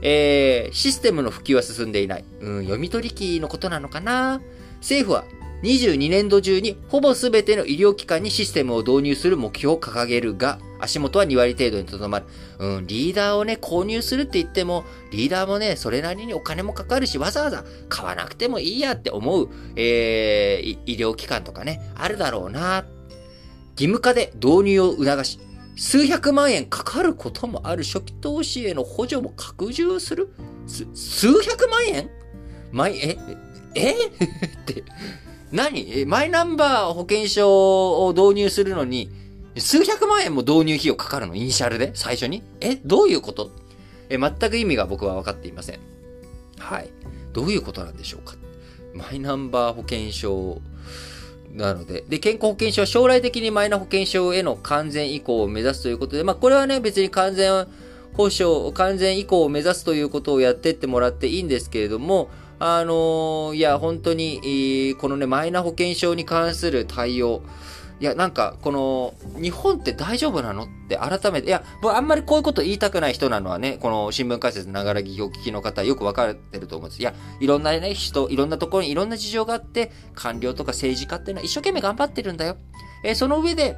[0.00, 2.24] えー、システムの普及は進んでいない。
[2.40, 4.40] うん、読み取り機のことなのかな？
[4.80, 5.24] 政府は
[5.62, 12.26] 22年度中にほぼ全ての医療機関にシステムを導入する目標を掲げるが、足元は2割程度にとどまる。
[12.58, 22.84] うん、リーダーをね、購入するって言っても、リーダーもね、それなりにお金もかかるし、わざわざ買わなくてもいいやって思う、えー、医療機関とかね、あるだろうな。
[23.74, 25.38] 義務化で導入を促し、
[25.76, 30.28] 数百万円かかることもある初期投資への補助も拡充する？
[30.66, 30.86] 数
[31.42, 32.10] 百万円？
[32.70, 33.18] マイ、え、
[33.74, 34.14] え っ
[34.66, 34.84] て、
[35.50, 36.04] 何？
[36.06, 39.10] マイナンバー保険証を導入するのに、
[39.58, 41.34] 数百万円も導入費用かかるの？
[41.34, 41.92] イニシャルで？
[41.94, 42.42] 最初に？
[42.60, 43.50] えどういうこと？
[44.08, 45.80] え全く意味が僕は分かっていません。
[46.58, 46.90] はい。
[47.32, 48.36] どういうことなんでしょうか？
[48.94, 50.60] マイナンバー保険証
[51.52, 57.66] なので、で、健康保険証は将来的にマイナ保険証への完全移行を目指すということで、まあ、これはね、別に完全
[58.14, 67.42] 保障、完全移行を目指すということをやってってもらっていいんですけれども、あのー、いや、本当に、このね、マイナ保険証に関する対応、
[68.02, 70.64] いや、なんか、この、日本って大丈夫なの？
[70.64, 77.00] って改めて、いや、僕あんまりこういうこと言いたくない人なのはね、この新聞解説ながら聞きお聞きの方よくわかってると思うんです。
[77.00, 82.56] いや、いろんなね、人、いろんなところにいろんな事情があって、官僚とか政治家っていうのは一生懸命頑張ってるんだよ。
[83.04, 83.76] えー、その上で、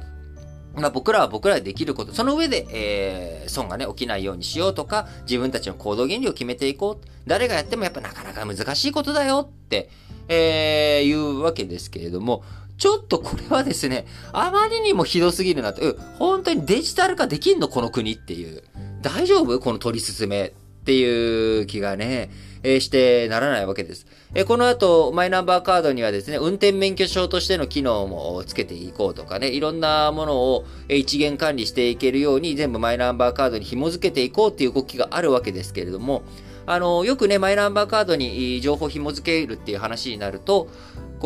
[0.73, 7.07] まあ、僕らは僕らでできること、その上で、えー、損がね、起きないようにしようとか、自分たちの行動原理を決めていこう。
[7.27, 9.91] 誰がやってもやっぱなかなか難しいことだよって、
[10.27, 12.43] えー、いうわけですけれども、
[12.77, 15.81] ちょっとこれはですね、あまりにもひどすぎるなと。
[15.81, 18.63] うん、本当にデジタル化できんのこの国っていう。
[19.01, 19.59] 大丈夫？
[19.59, 20.51] この取り進めっ
[20.83, 22.31] ていう気がね、
[22.63, 24.07] えー、してならないわけです。
[24.33, 36.23] えー、この後、マイナンバーカードにはですね、運転免許証としての機能もつけていこうとかね、いろんなものを一元管理していけるように全部マイナンバーカードに紐付けていこうっていう動きがあるわけですけれども、
[36.67, 40.67] あの、よくね、マイナンバーカードに情報紐付けるっていう話になると、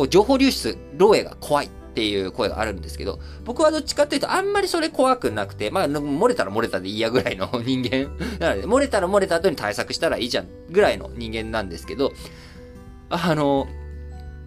[0.00, 8.10] こう、情報流出、漏洩が怖いっていう声があるんですけど、僕はどっちかっていうと、あんまりそれ怖くなくて、まあ、漏れたら漏れたでいいやぐらいの 人間。
[8.40, 12.12] なので、漏れたら漏れた後に対策したらいいじゃんぐらいの人間なんですけど、
[13.10, 13.68] あの、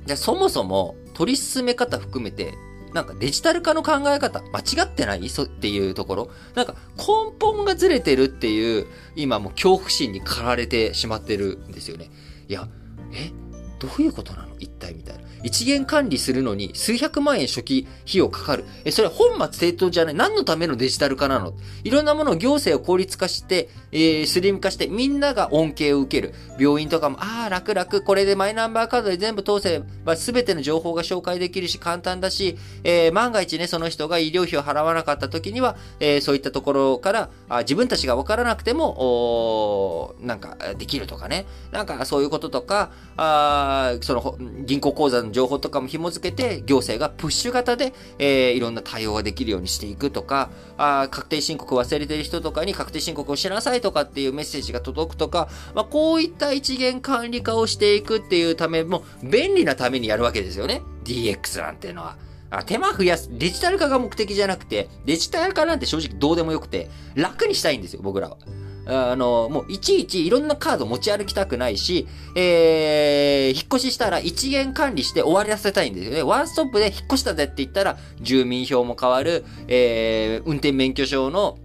[0.07, 2.55] じゃそもそも取り進め方含めて、
[2.93, 5.29] なんかデジタル化の考え方、間違ってない？
[5.29, 7.05] そっていうところ、なんか根
[7.39, 12.09] 本がずれてるっていう、今もう恐怖心に駆られてしまってるんですよね。
[12.47, 12.67] いや、
[13.13, 13.31] え？
[13.79, 14.55] どういうことなの？
[14.59, 15.23] 一体みたいな。
[15.43, 18.65] 一元管理するのに数百万円初期費用かかる。
[18.85, 20.13] え、それ本末正当じゃない？
[20.15, 21.53] 何のためのデジタル化なの？
[21.83, 26.33] いろんなものを行政を効率化して、えー、スリム化してみんなが恩恵を受ける。
[26.57, 41.45] 病院とかも、ああ、楽々、これでマイナンバーカードで全部通せば全ての情報が紹介できるし簡単だし、えー、万が一ね、その人が医療費を払わなかった時には、えー、そういったところからあ自分たちが分からなくても、おなんかできるとかね。
[41.71, 60.81] なんかそういうこととか、あその銀行口座の情報とかも紐付けて、行政がプッシュ型で、えー、いろんな対応ができるようにしていくとか、あ確定申告忘れてる人とかに確定申告をしなさいとかっていうメッセージが届くとか、まあ、こういった一元管理化をしていくっていうためも、便利なためにやるわけですよね。
[61.03, 62.17] DX なんていうのは。
[62.55, 68.37] あ手間増やす、デジタル化が目的じゃなくて、デジタル化なんて正直どうでもよくて、楽にしたいんですよ、僕らは。
[68.85, 76.23] あの、もういちいちいろんなカード持ち歩きたくないし、えー、引っ越ししたら一元管理して終わりらせたいんですよね。
[76.23, 81.57] ワンストップで引っ越したぜって言ったら、住民票も変わる、えー、運転免許証の、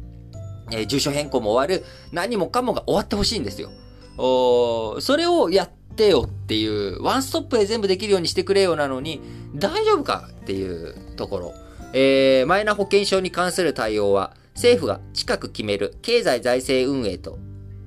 [0.71, 3.71] えー、住所変更も終わる、何もかもが終わってほしいんですよ。
[4.17, 9.21] おそれをやってよっていう、ワンストップで全部できるようにしてくれよなのに、
[9.55, 11.55] 大丈夫かっていうところ。
[11.95, 17.39] えー、マイナ保険証に関する対応は、政府が近く決める経済財政運営と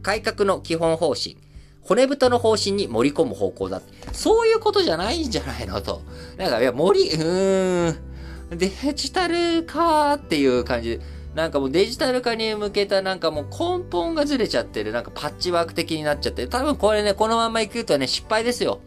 [0.01, 1.37] 改革の基本方針、
[1.81, 3.81] 骨太の方針に盛り込む方向だ。
[4.13, 6.01] そういうことじゃないんじゃないのと。
[6.37, 11.01] なんか、いや、盛り、うーん、デジタル化っていう感じ、
[11.35, 16.47] なんかもうデジタル化に向けたなんかもう根本がずれちゃってる、なんかパッチワーク的になっちゃってる。
[16.47, 18.79] 多分これね、このまま行くとね、失敗ですよ。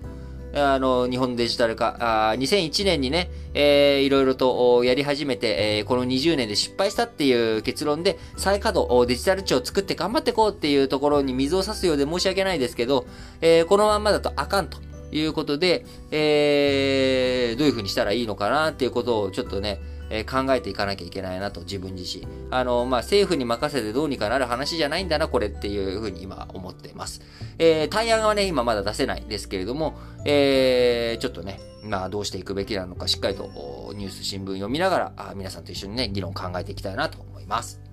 [0.57, 1.97] あの、日本デジタル化、
[2.31, 13.07] あ2001年にね、えー、いろいろとやり始めて、えー、この20年で失敗したっていう結論で、再稼働、デジタル庁を作って頑張っていこうっていうところに水を差すようで申し訳ないですけど、
[13.40, 14.79] えー、このまんまだとあかんと
[15.11, 22.27] いうことで、えー、どういう風にしたらいいのかなっていうことをちょっとね、え、考えていかなきゃいけないなと、自分自身。
[22.51, 27.23] あの、まあ、政府に任せてどうにかなる話じゃないんだな、これっていうふうに今思っています。
[27.59, 37.84] えー、対案はね、今まだ出せないですけれども、えー、ちょっとね、まあ、どうしていくべきなのか、しっかりとニュース、新聞読みながら、あ皆さんと一緒にね、議論考えていきたいなと思います。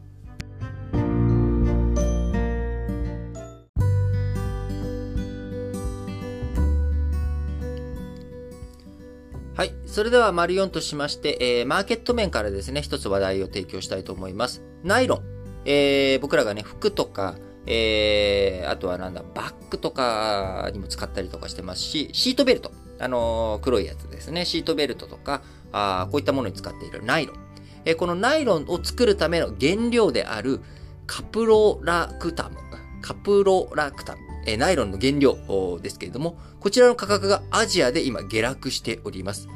[9.53, 9.73] はい。
[9.85, 14.61] それでは、丸4としまして、えー、マーケット面からですね、一つ話題を提供したいと思います。
[14.83, 15.21] ナイロン。
[15.65, 17.35] えー、僕らがね、服とか、
[17.65, 22.71] えー、あとはなんだ、バッグとかにも使ったりとかしてますし、シートベルト。
[22.97, 24.45] あのー、黒いやつですね。
[24.45, 25.41] シートベルトとか、
[25.73, 27.37] あこういったものに使っているナイロン。
[27.83, 30.61] えー、このナイロンを作るための原料である
[31.07, 32.55] カプロラクタム。
[33.01, 34.30] カプロラクタム。
[34.45, 35.37] えナイロンの原料
[35.81, 39.47] ですけれども、こちらの価格がアジアで今下落しております。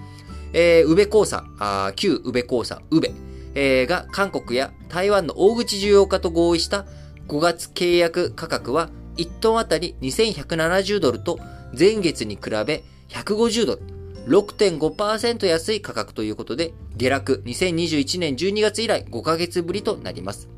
[0.54, 3.12] えー、宇部鉱産、あ旧宇部鉱産、宇部、
[3.56, 6.86] えー、が韓国や台湾の大口需要家と合意した
[7.28, 11.40] 5月契約価格は1トンあたり2170ドルと
[11.78, 13.82] 前月に比べ150ドル、
[14.28, 20.55] 6.5%安い価格ということで、下落2021年12月以来5ヶ月ぶりとなります。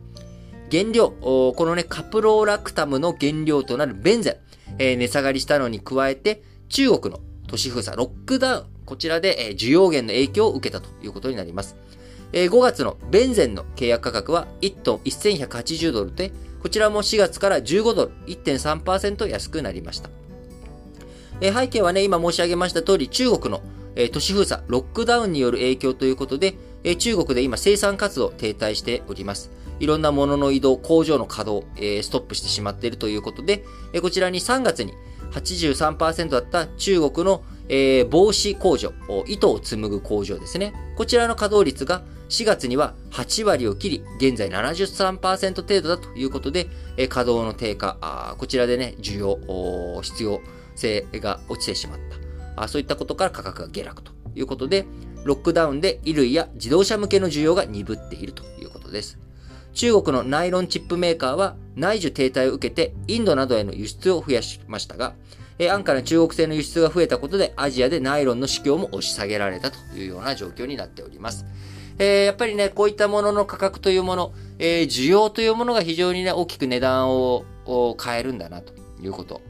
[0.72, 4.36] 原料、このね、カプロラクタムの原料となるベンゼン、
[4.80, 11.76] えー、値下がりしたのに加えて、中国の都市封鎖、ロックダウン、こちらで、えー、需要減の影響を受けたということになります。
[12.34, 20.10] えー、5月のベンゼンの契約価格は1トン1180ドルで、こちらも4月から15ドル、1.3%安くなりました。
[21.40, 23.62] えー、背景はね、今申し上げました通り、中国の、
[23.96, 29.50] えー、都市封鎖、ロックダウンによる影響ということで、えー、中国で今生産活動停滞しております。
[29.80, 33.64] いろんなものの移動、工場の稼働、えー、ストップしてしまっているということで、
[33.94, 34.94] えー、こちらに3月に
[35.32, 38.94] 83%だった中国のえー、帽子工場、
[39.28, 40.74] 糸を紡ぐ工場ですね。
[40.96, 50.42] こちらの稼働率が4月には8割を切り、現在73%程度だということで、えー、稼働の低下、こちらでね、需要、必要
[50.76, 52.00] 性が落ちてしまっ
[52.56, 52.68] たあ。
[52.68, 54.86] そういったことから価格が下落ということで、
[55.24, 59.20] ロックダウンで衣類や自動車向けの需要が鈍っているということです。
[59.78, 65.14] 中国のナイロンチップメーカーは内需停滞を受けてインドなどへの輸出を増やしましたが、
[65.70, 71.46] 安価な中国製の輸出が増えたことでアジアでナイロンの市況も押し下げられたというような状況になっております。
[72.00, 77.46] えー、やっぱりね、こういったものの価格というもの、えー、需要というものが非常にね、大きく値段を
[78.04, 79.42] 変えるんだなということ。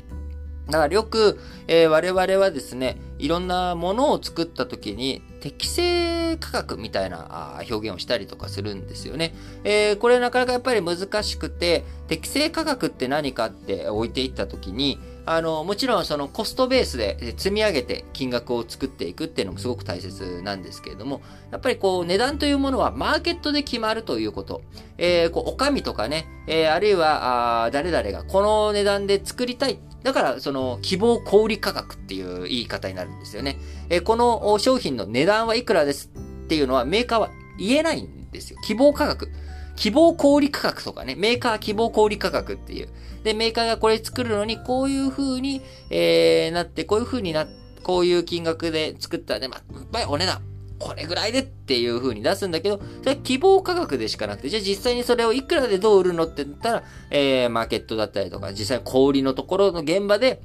[0.68, 9.34] だからよく、えー、我々はですね、いろんなものを作った時に適正価格みたいな表現をしたりとかするんですよね。
[9.64, 21.22] えー、これなかなかやっぱり難しくて、適正価格って何かって置いていった時に、あの、もちろんそのコストベースで積み上げて金額を作っていくっていうのもすごく大切なんですけれども、
[21.52, 24.62] やっぱりこう値段というものはマーケットで決まるということ。
[24.98, 33.60] えー、こう、おかみとかね、えー、あるいは、あ誰々がこの値段で作りたいだから、その、希望小売価格っていう言い方になるんですよね。
[33.90, 38.60] えこの商品の値段はいくらですっていうのはメーカーは言えないんですよ。
[38.64, 39.30] 希望価格。
[39.76, 42.90] 希望小売価格とかね、メーカー希望小売価格っていう。
[43.28, 47.46] で、メーカーがこれ作るのに、こういう風に、えー、なって、こういう風にな、
[47.84, 50.42] こういう金額で作ったらね、まあ、お値段。
[50.80, 60.42] これぐらいでっていう風に出すんだけど、それは希望価格でしかなくて、じゃあ実際にそれをいくらでどう売るのって言ったら、えー、マーケットだったりとか、実際小売りのところの現場で、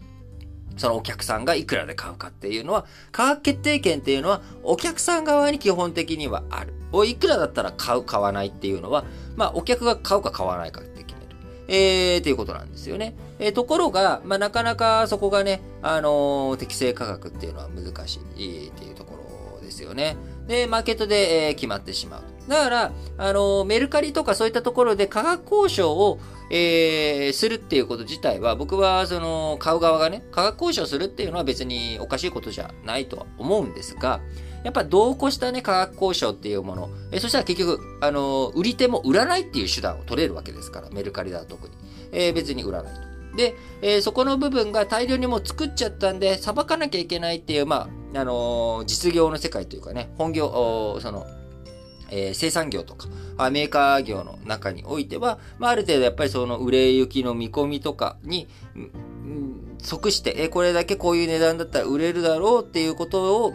[0.76, 6.72] そのお客さんがいくらで買うかっていうのは、価格決定権っていうのは、お客さん側に基本的にはある。
[6.90, 9.04] おいくらだったら買う、買わないっていうのは、
[9.36, 11.21] まあ、お客が買うか買わないかって決。
[11.68, 13.14] えー、っていうことなんですよね。
[13.38, 19.16] えー、ところが、まあ、なかなかそこがね、あのー、適正価格っていうのは難しいっていうとこ
[19.60, 20.16] ろですよね。
[20.46, 22.22] で、マーケットで、えー、決まってしまう。
[22.48, 26.18] だから、あの、メルカリとかそういったところで価格交渉を、
[26.50, 34.20] えー、するっていうこと自体は、僕は、その、買う側がね、価格交渉するっていうのは別におかしいことじゃないとは思うんですが、
[34.64, 41.74] やっぱ同行したね、価格交渉っていうもの、え、そしたら結局、あの、売り手も売らないっていう手段を取れるわけですから、メルカリだと特に。
[42.12, 43.36] えー、別に売らないと。
[43.36, 51.26] で、えー、そこの部分が大量にもう作っちゃったんで、裁かなきゃいけないっていう、まあ、あのー、実業の世界というかね、本業、その、
[52.10, 53.08] えー、生産業とか、
[53.50, 58.48] メーカー業の中においては、まあ、ある程度やっぱりその売れ行きの見込みとかに、
[59.82, 63.54] 即して、えこれだけこういう値段だったら売れるだろうっていうことを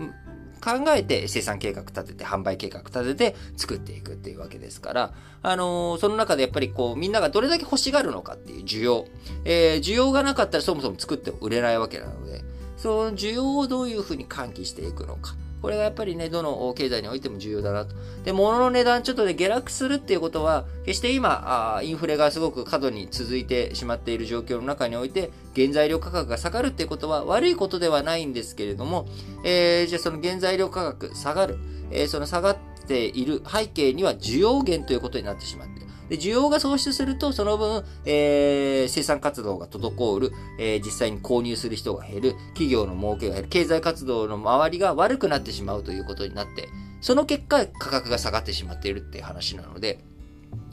[0.57, 9.05] 考えて生産計画立てて、販売計画立てて作っていくっていうわけですから、あのー、その中でやっぱりこう、みんながどれだけ欲しがるのかっていう需要。
[9.45, 12.43] えー、需要がなかったらそもそも作って売れないわけなので、
[12.77, 15.35] その需要をどういうふうに喚起していくのか。
[15.61, 17.95] これがやっぱりね、どの経済においても重要だなと。
[18.23, 29.07] で、物の値段ちょっとで、ね、下落するっていうことは、決して今あ、インフレがすごく過度に続いてしまっている状況の中において、原材料価格が下がるっていうことは悪いことではないんですけれども、
[29.43, 31.57] えー、じゃあその原材料価格下がる、
[31.91, 35.76] えー、その下がっている背景には需要減ということになってしまっ。
[36.09, 46.69] で、需要が創出すると、その分、えー、生産活動が滞る、えー、実際に購入する人が減る、企業の儲けが減る、経済活動の周りが悪くなってしまうということになって、
[47.01, 49.99] その結果、価格が下がってしまっているっていう話なので、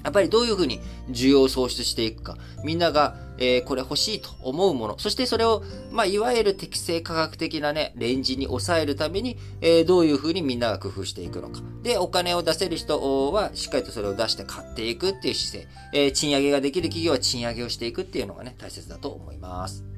[0.04, 11.60] やっぱりどういうふうに需要を創出していくか、みんなが、えー、これ欲しいと思うもの、そしてそれを、まあ、いわゆる適正価格的なね、レンジに抑えるために、えー、どういうふうにみんなが工夫していくのか。
[11.82, 19.93] で、お金を出せる人は、しっかりとそれを出して買っていくっていう姿勢、えー、賃上げができる企業は賃上げをしていくっていうのがね、大切だと思います。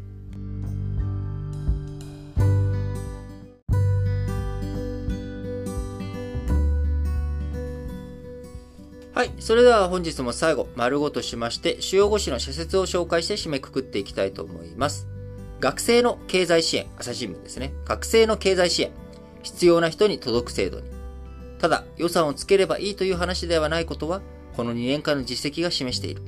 [9.17, 9.33] はい。
[9.39, 15.09] それでは本日も最後、丸ごとしまして、主要語詞の社説を紹介して締めくくっていきたいと思います。
[15.59, 17.73] 学生の経済支援、朝日新聞ですね。
[17.87, 18.91] 学生の経済支援。
[19.43, 20.91] 必要な人に届く制度に。
[21.59, 24.21] ただ、予算をつければいいという話ではないことは、
[24.55, 26.21] この2年間の実績が示している。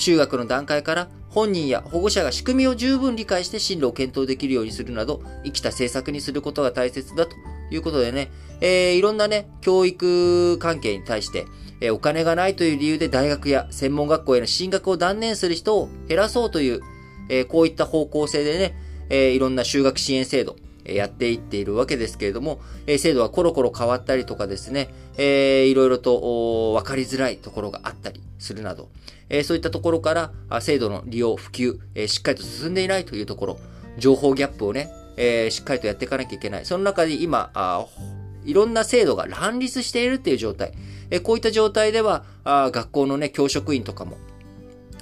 [0.00, 7.36] 中学の段階から本人や保護者が仕組みを十分理解して進路を検討できるようにするなど、生きた政策にすることが大切だと
[7.70, 8.30] いうことでね、
[8.60, 11.46] えー、いろんなね、教育関係に対して、
[11.82, 16.80] えお金がないという理由で大学や専門学校への進学を断念する人を減らそうという、
[17.28, 18.74] えこういった方向性でね、
[19.08, 28.88] えいろんな修学支援制度、やっていっているわけですけれども、え制度はコロコロ変わったりとかですね、えー、いろいろと分かりづらいところがあったりするなど、
[29.30, 33.58] えそういったところから制度の利用、普及、えしっかりと進んでいないというところ、
[33.96, 36.66] 情報ギャップをね、え、しっかりとやっていかなきゃいけない。
[36.66, 37.86] その中で今、あ
[38.44, 40.72] いろんな制度が乱立しているっていう状態。
[41.10, 44.16] え、こういった状態では、あ学校のね、教職員とかも、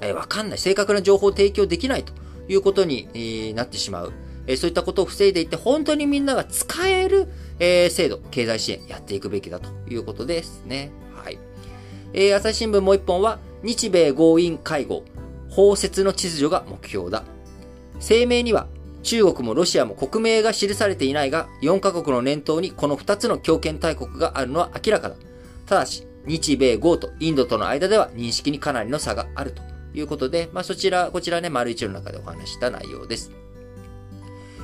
[0.01, 0.59] え、わかんない。
[0.59, 2.13] 正確な情報を提供できないと
[2.49, 4.13] いうことに、なってしまう。
[4.47, 10.91] え、そういったことを防いでいって、本当にみんなが使える、え、制度、経済支援やっていくべきだということですね。
[11.15, 11.39] はい。
[12.15, 15.05] え、朝日新聞もう一本は、日米合意会合、
[15.51, 17.25] 包摂の秩序が目標だ。
[18.01, 18.67] 声明には、
[19.03, 25.17] 中国もロシアも国名が記されていないが、4カ国の念頭にこの2つの強権大国があるのは明らかだ。
[25.67, 29.63] ただし、日米豪とインドとの間では認識にかなりの差があると
[29.95, 33.33] いうことで、まあ、そちら、こちらね、丸一の中でお話した内容です。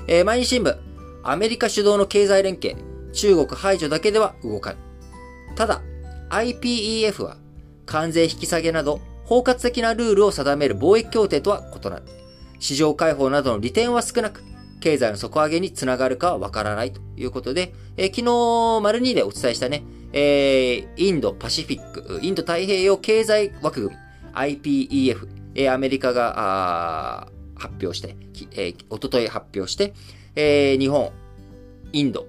[0.06, 0.76] えー、毎日新聞、
[1.22, 2.76] アメリカ主導の経済連携、
[3.12, 5.56] 中国排除だけでは動かない。
[5.56, 5.82] ただ、
[6.30, 7.38] IPEF は
[7.86, 12.02] 関税引き下げなど包括的なルールを定める貿易協定とは異なる。
[12.58, 14.42] 市場開放などの利点は少なく、
[14.80, 19.82] 経済の底上げにつながるかはわからないということで、えー、昨日、丸2でお伝えしたね、
[20.12, 24.00] えー、インドパシフィック、インド太平洋経済枠組み、
[24.34, 28.16] IPEF、えー、アメリカが発表して、
[28.52, 29.94] えー、おととい発表して、
[30.36, 31.10] えー、日本、
[31.92, 32.26] インド、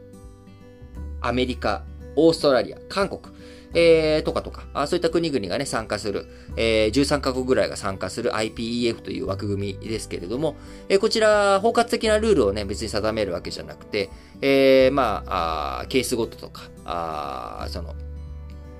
[1.22, 1.84] アメリカ、
[2.16, 3.35] オーストラリア、韓国、
[3.76, 10.56] えー、とかとか、あそういった国々がね、参加する、えー、13カ国ぐらいが参加する IPEF という枠組みですけれども、
[10.88, 14.10] えー、こちら、包括的なルールをね、別に定めるわけじゃなくて、
[14.42, 17.96] えー、まあ、あケースごととか、あその、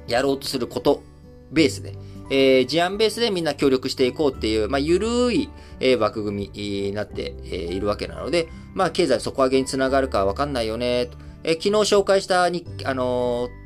[0.08, 1.04] やろうとすること
[1.52, 1.94] ベースで、
[2.30, 5.50] えー、事案ベースでみんな協力していこうっていう、まあ、ゆるい、
[5.82, 11.18] えー、枠組みになって、えー、いるわけなので、まあ、経済底上げにつながるかわかんないよね、と。
[11.44, 13.65] えー、昨日紹介したに、あのー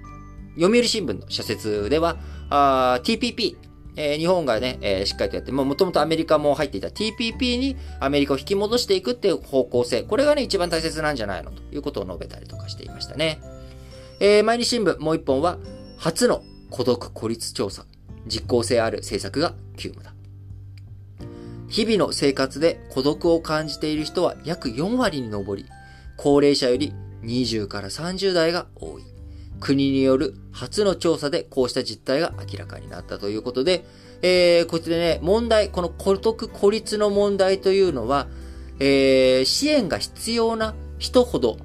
[0.59, 2.17] 読売新聞の社説では、
[2.49, 3.55] TPP、
[3.95, 13.39] えー、日本がね、えー、しっかりとやって、もともとアメリカも入っていた TPP にアメリカを引き戻していくっていう方向性、これがね、一番大切なんじゃないのということを述べたりとかしていましたね。
[14.19, 15.57] えー、毎日新聞もう一本は、
[15.97, 17.85] 初の孤独孤立調査、
[18.27, 20.13] 実効性ある政策が急務だ。
[21.69, 25.65] 日々の生活で孤独を感じている人は約4割に上り、
[26.17, 26.93] 高齢者より
[27.23, 29.08] 20から30代が多い。
[29.59, 33.85] 国による初の調査でこうした実態が明らかになったということで、
[34.21, 38.27] えー、こちらね、問題、この孤独孤立の問題というのは、
[38.79, 41.57] えー、支援が必要な人ほど、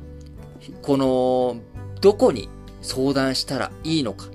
[0.83, 1.57] この、
[2.01, 2.49] どこに
[2.83, 4.27] 相談したらいいのか、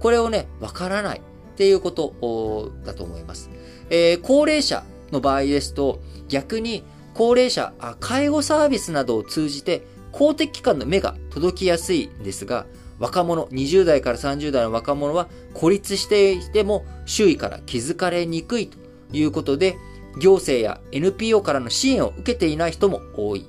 [0.00, 1.22] これをね、わからないっ
[1.56, 3.50] ていうことだと思います。
[3.90, 6.84] えー、高齢者の場合ですと、逆に
[7.14, 9.82] 高齢者あ、介護サービスなどを通じて
[10.12, 12.66] 公的機関の目が届きやすいんですが、
[13.00, 18.78] 若者、20代から30代の若者は孤立していても周囲から気づかれにくいと
[19.12, 19.76] いうことで、
[20.20, 23.46] 行政や NPO からの支援を受けていない人も多い。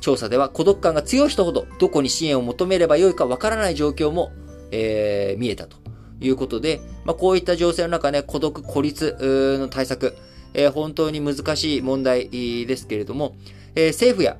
[0.00, 4.32] 調査では孤独感が強い人ほどどこに支援を求めればよいかわからない状況も、
[4.72, 5.76] えー、見えたと
[6.20, 9.16] いうことで、まあ、こういった情勢の中ね、孤独、孤立
[9.60, 10.16] の対策、
[10.54, 13.36] えー、本当に難しい問題ですけれども、
[13.74, 14.36] えー、政府や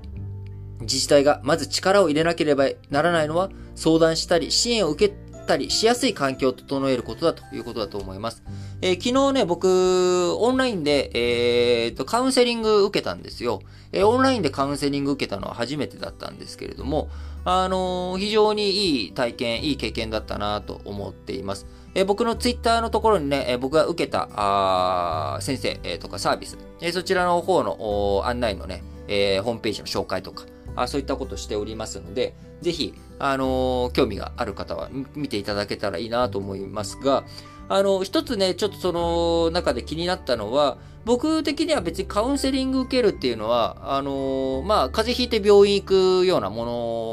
[0.83, 5.15] 自治体がまず力を入れなければならないのは相談したり支援を受け
[5.47, 8.43] たりしやすい環境を整えることだということだと思います。
[8.81, 13.61] えー、昨日ね、僕、オンラインで、えー、と、カウンセリング受けたんですよ。
[13.93, 17.09] えー、オンラインでカウンセリング受けたのは初めてだったんですけれども、
[17.45, 21.67] あのー、非常にいい体験、いい経験だったなと思っています。
[21.95, 30.45] えー、僕のツイッターのところにね、えー、僕が受けた、あ先生、えー、とかサービス、えー、そちらの方の案内のね、えー、ホームページの紹介とか、
[30.77, 37.25] あそういったことしておりますので、ぜひ、あのー、興味がある方は見ていただけたらいいなと思いますが、
[37.69, 45.87] あの、一つね、ちょっとその中で気になったのは、僕的には別にカウンセリング受けるっていうのは、あのー、まあ、風邪ひいて病院行
[46.23, 46.65] くようなも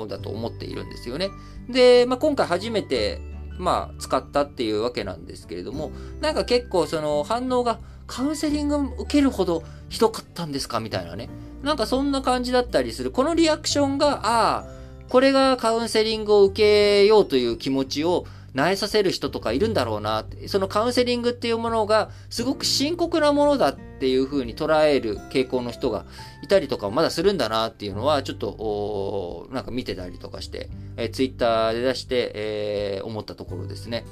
[0.01, 1.29] のだと思っているんですよね。
[1.69, 3.21] で、まあ、今回初めて、
[3.57, 5.91] まあ、使ったっていうわけなんですけれども、
[6.21, 10.79] なんか結構その反応がカウンセリング受けるほどひどかったんですか？
[10.79, 11.29] みたいなね。
[11.63, 13.11] なんかそんな感じだったりする。
[13.11, 14.65] このリアクションが、ああ、
[15.09, 20.25] これがカウンセリングを受けようという気持ちを苗させる人とかいるんだろうな。
[20.47, 26.05] そのカウンセリングっていうものがすごく深刻なものだっていう風に捉える傾向の人が
[26.43, 34.05] いたりとかまだするんだなっていうのはちょっと、なんか見てたりとかして、えー、ツイッターで出して、えー、思ったところですね。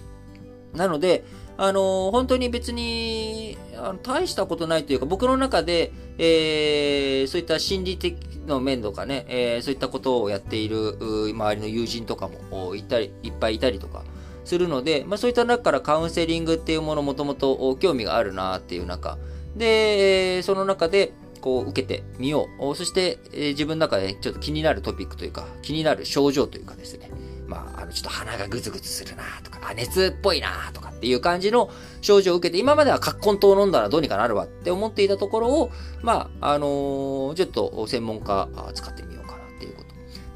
[0.74, 1.24] なので、
[1.58, 10.98] あの、本当に別に、あの大したことないというか、僕の中で、えー、そういった心理的の面とかね、えー、そういったことをやっている
[11.34, 14.04] 周りの友人とかもいたり、いっぱいいたりとか
[14.46, 19.18] するので、まあ、そういった中からカウンセリングっていうものもともと興味があるなっていう中、
[19.56, 22.76] で、その中で、こう受けてみよう。
[22.76, 27.12] そして、え、自分の中でちょっと気になるトピックというか、気になる症状というかですね。
[27.48, 31.70] まあ、あの、ちょっと鼻がぐつぐつするなとか、あ、熱っぽいなとかっていう感じの
[32.02, 35.72] 症状を受けて、今までは葛根糖を飲んだらどうにかなるわって思っていたところを、
[36.02, 39.17] まあ、あのー、ちょっと専門家使ってみよう。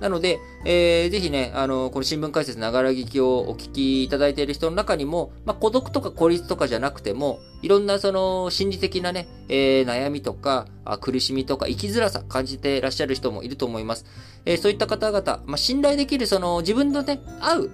[0.02, 10.66] なので、えー、ぜひね、あの、この新聞解説ながら聞きをお聞きいただいている人の中にも、まあ、孤独とか孤立とかじゃなくても、いろんなその心理的なね、えー、悩みとか、
[11.02, 14.06] 苦しみとか生きづらさ感じていらっしゃる人もいると思います。
[14.46, 17.72] えー、そういった方々、まあ、信頼できるその自分のね、合う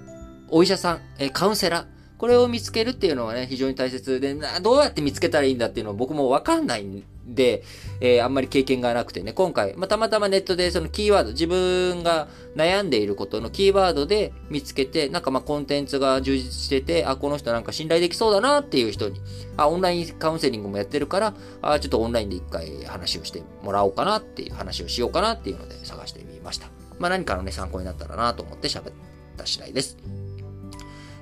[0.49, 1.85] お医者さん、え、カウンセラー、
[2.17, 7.63] これを見つけるっていうのはね、非常に大切で、どうやって見つけたらいいんだっていうのは僕もわかんないんで、
[8.01, 19.21] えー、あんまり経験がなくてね、今回、まあ、たまたまネットでそのキーワード、自分が悩んでいることのキーワードで見つけて、なんかまあコンテンツが充実してて、あ、この人なんか信頼できそうだなっていう人に、
[19.55, 26.67] あ、オンラインカウンセリングもやってるから、あ、ちょっとオンラインで一回話をしてもらおうかなっていう話をしようかなっていうので探してみました。
[26.97, 28.93] まあ何かのね、参考になったらなと思って喋っ
[29.37, 30.26] た次第です。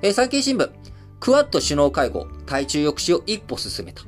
[0.06, 0.70] えー、産経新聞。
[1.20, 4.04] クワッド首脳会合、対中抑止を一歩進めた。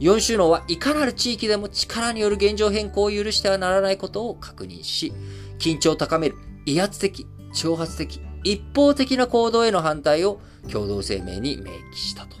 [0.00, 5.12] 4首脳はいかなる地域でも力による現状変更を許してはならないことを確認し、
[5.60, 6.34] 緊張を高める
[6.66, 12.36] 威圧的、挑発的、一方的な行動への反対を共同声明に明記したと。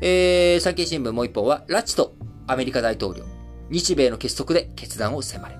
[0.00, 2.14] えー、産経新聞もう一本は、拉致と
[2.46, 3.24] アメリカ大統領、
[3.68, 5.58] 日米の結束で決断を迫れ。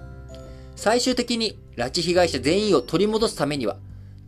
[0.76, 3.76] 最終的に拉致被害者全員を取り戻すためには、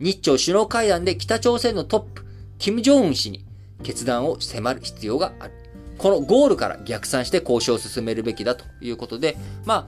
[0.03, 2.25] 日朝首脳会談で北朝鮮のトップ、
[2.59, 3.45] 金正恩氏に
[3.83, 5.53] 決断を迫る必要がある。
[5.97, 9.87] このゴールから逆算して交渉を進めるべきだということで、ま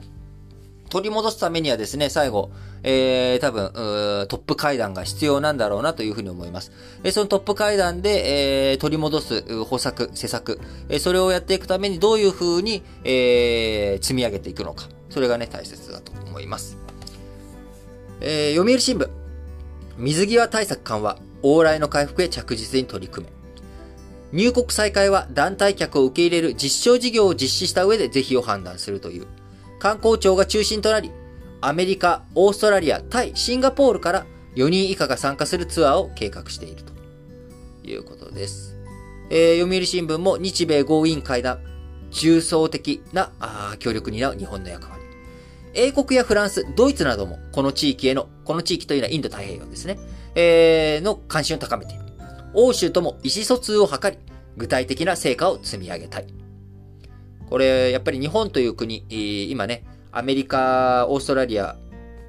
[0.88, 2.50] 取り戻すためにはですね、最後、
[2.82, 3.70] えー、多分、
[4.28, 6.72] トップ会談が必要なんだろうなというふうに思います。
[7.04, 10.58] えそのトップ会談で、えー、取り戻す方策、施策、
[10.88, 14.88] えそれをやっていくためにどういうふうに、えー、積み上げていくのか。
[15.10, 16.78] それがね、大切だと思います。
[18.22, 19.25] えー、読売新聞。
[19.98, 21.18] 水際対策緩和。
[21.42, 23.32] 往来の回復へ着実に取り組め。
[24.32, 29.26] 入国再開は団体客を受け入れる実証事業を実施した上で是非を判断するという。
[29.78, 31.12] 観光庁が中心となり、
[31.60, 34.26] アメリカ、オーストラリア、タイ、シンガポールから
[34.56, 36.92] 4人以下が参加するツアーを計画していると
[37.88, 38.76] いうことです。
[39.30, 41.60] えー、読売新聞も日米豪印会談、
[42.10, 45.05] 重層的なあ協力に担う日本の役割。
[45.76, 49.98] 英国やフランス、ドイツなどもこの地域への、この地域というのはインド太平洋ですね。
[50.34, 52.04] えー、の関心を高めている。
[52.54, 54.18] 欧州とも意思疎通を図り、
[54.56, 56.26] 具体的な成果を積み上げたい。
[57.48, 59.04] これ、やっぱり日本という国、
[59.50, 61.76] 今ね、アメリカ、オーストラリア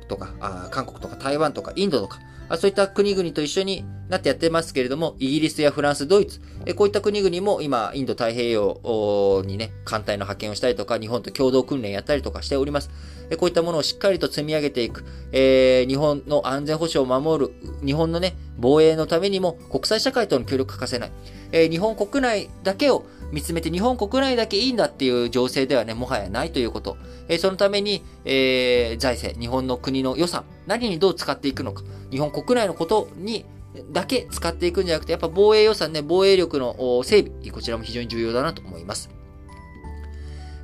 [0.07, 2.19] とか、あ韓国とか台湾とかインドとか、
[2.49, 12.89] あそういった国々と一緒になってやってますけれども、イギリスやフランス、ドイツ、えこういった国々も今、インド太平洋にね、艦隊の派遣をしたりとか、日本と共同訓練やったりとかしております。
[13.29, 17.53] えこういったものをしっかりと積み上げていく、えー、日本の安全保障を守る、
[17.85, 21.11] 日本のね、防衛のためにも国際社会との協力欠かせない。
[21.51, 26.97] えー、日本国内だけを見つめて日本国内だけいいんだっていう情勢ではね、もはやないということ。
[27.27, 31.83] え、そのために、えー、財政、日本の国の予算、何にどう使っていくのか。
[32.09, 33.45] 日本国内のことに
[33.91, 39.09] だけ使っていくんじゃなくて、やっぱ防衛予算ね、防衛力の整備、こちらも非常に重要だなと思います。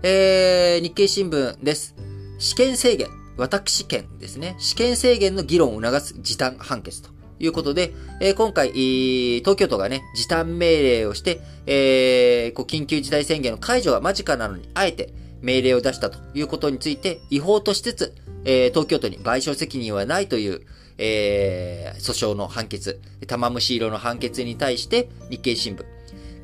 [0.03, 1.95] えー、日経新聞です。
[2.37, 3.07] 試験制限、
[3.37, 4.55] 私権ですね。
[4.57, 18.15] 試験制限の議論を促す時短判決ということで、えー、今回、東京都がね、時短命令をして、えー、こう緊急事態宣言の解除が間近なのに、あえて命令を出したということについて、違法としつつ、
[18.45, 20.61] えー、東京都に賠償責任はないという、
[20.97, 25.85] えー、訴訟の判決、玉虫色の判決に対して日経新聞。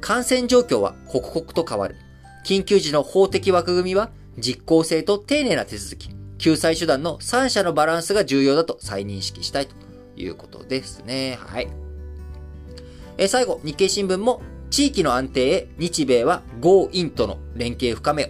[0.02, 1.96] 感染状況は刻々と変わる。
[2.46, 9.76] 緊急時の法的枠組みは実効性と丁寧な手続き、救済手段の3者のバランスが重要だと再認識したいと
[10.20, 11.40] いうことですね。
[11.42, 11.68] はい。
[13.18, 18.30] え最後、日経新聞も地域の安定へ日米は Go インとの連携深めよ。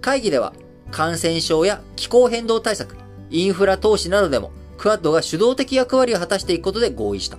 [0.00, 0.52] 会議では
[0.90, 2.96] 感染症や気候変動対策、
[3.30, 7.38] インフラ投資などでもクアッドが主導的役割を果たしていくことで合意した。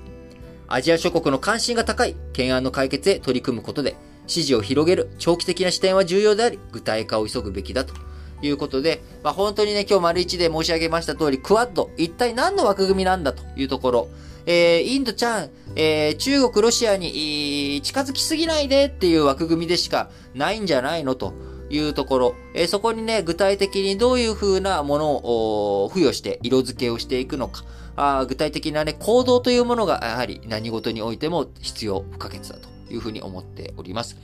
[0.68, 3.96] アジア諸国の関心が高い懸案の解決へ取り組むことで、
[4.26, 7.94] 支持を広げる長期的な視点は重要であり、具体化を急ぐべきだと
[8.44, 14.08] いうことで、まあ、本当にね、今日丸一で申し上げました通り、クワッド、一体何の枠組みなんだというところ、
[14.46, 21.34] えー、インドちゃん、えー、中国、ロシアに近づきすぎないでっていう枠組みでしかないんじゃないのと。
[21.70, 27.64] いうところ、えー、そこにね、具体的にどういう風なものを付与して色付けをしていくのか、
[27.96, 34.18] あ具体的なね、行動というものがやはり何事においても必要不可欠だというふうに思っております。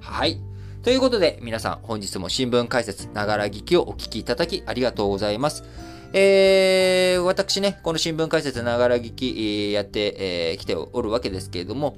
[0.00, 0.40] はい。
[0.86, 5.64] ということで、皆さん、本日も新聞解説、ながら聞きをお聞きいただきありがとうございます。
[6.12, 11.96] えー、私ね、この新聞解説、ながら聞き、やってき、えー、ておるわけですけれども、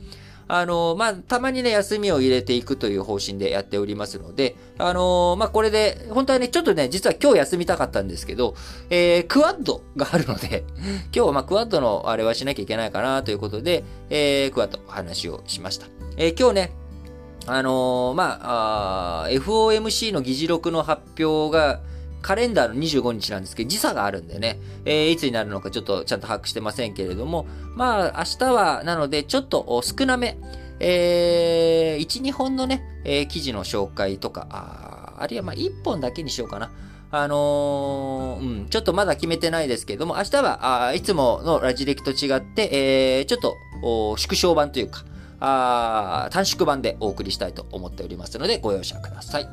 [0.49, 8.55] あのまあ、たまにね、休みを入れていくという方針でやっておりますので、あのまあ、これで、本当はね、ちょっとね、実は今日休みたかったんですけど、
[8.89, 10.65] えー、クワッドがあるので、
[11.15, 15.89] 今日はま、クワッドのあれはしなきゃいけないかなということで、えー、クワッドお話をしました。
[16.17, 16.88] えー、今日ね、
[17.49, 21.81] あのー、まあ、あ FOMC の議事録の発表が、
[22.21, 30.37] カレンダーの25日なんですけど、時差があるんでね、えー、いつになるのかちょっとちゃんと把握してませんけれども、まあ、明日は、なので、ちょっと少なめ、
[30.81, 36.71] えー、1、2本のね、えー、記事の紹介とか、ああるいはまあ、1本だけにしようかな。
[37.11, 43.57] あのー、うん、ちょっとまだ決めてないですけれども、明日は、あいつものラジ歴と違って、えー、ちょっと、
[44.19, 45.05] 縮小版というか、
[45.41, 49.49] あ短縮版でお送りしたいと思っておりますので、ご容赦ください。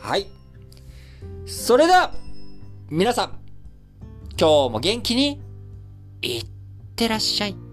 [0.00, 0.26] はい。
[1.46, 2.12] それでは、
[2.90, 3.38] 皆さん、
[4.38, 5.40] 今日も元気に、
[6.22, 6.46] いっ
[6.96, 7.69] てらっしゃい。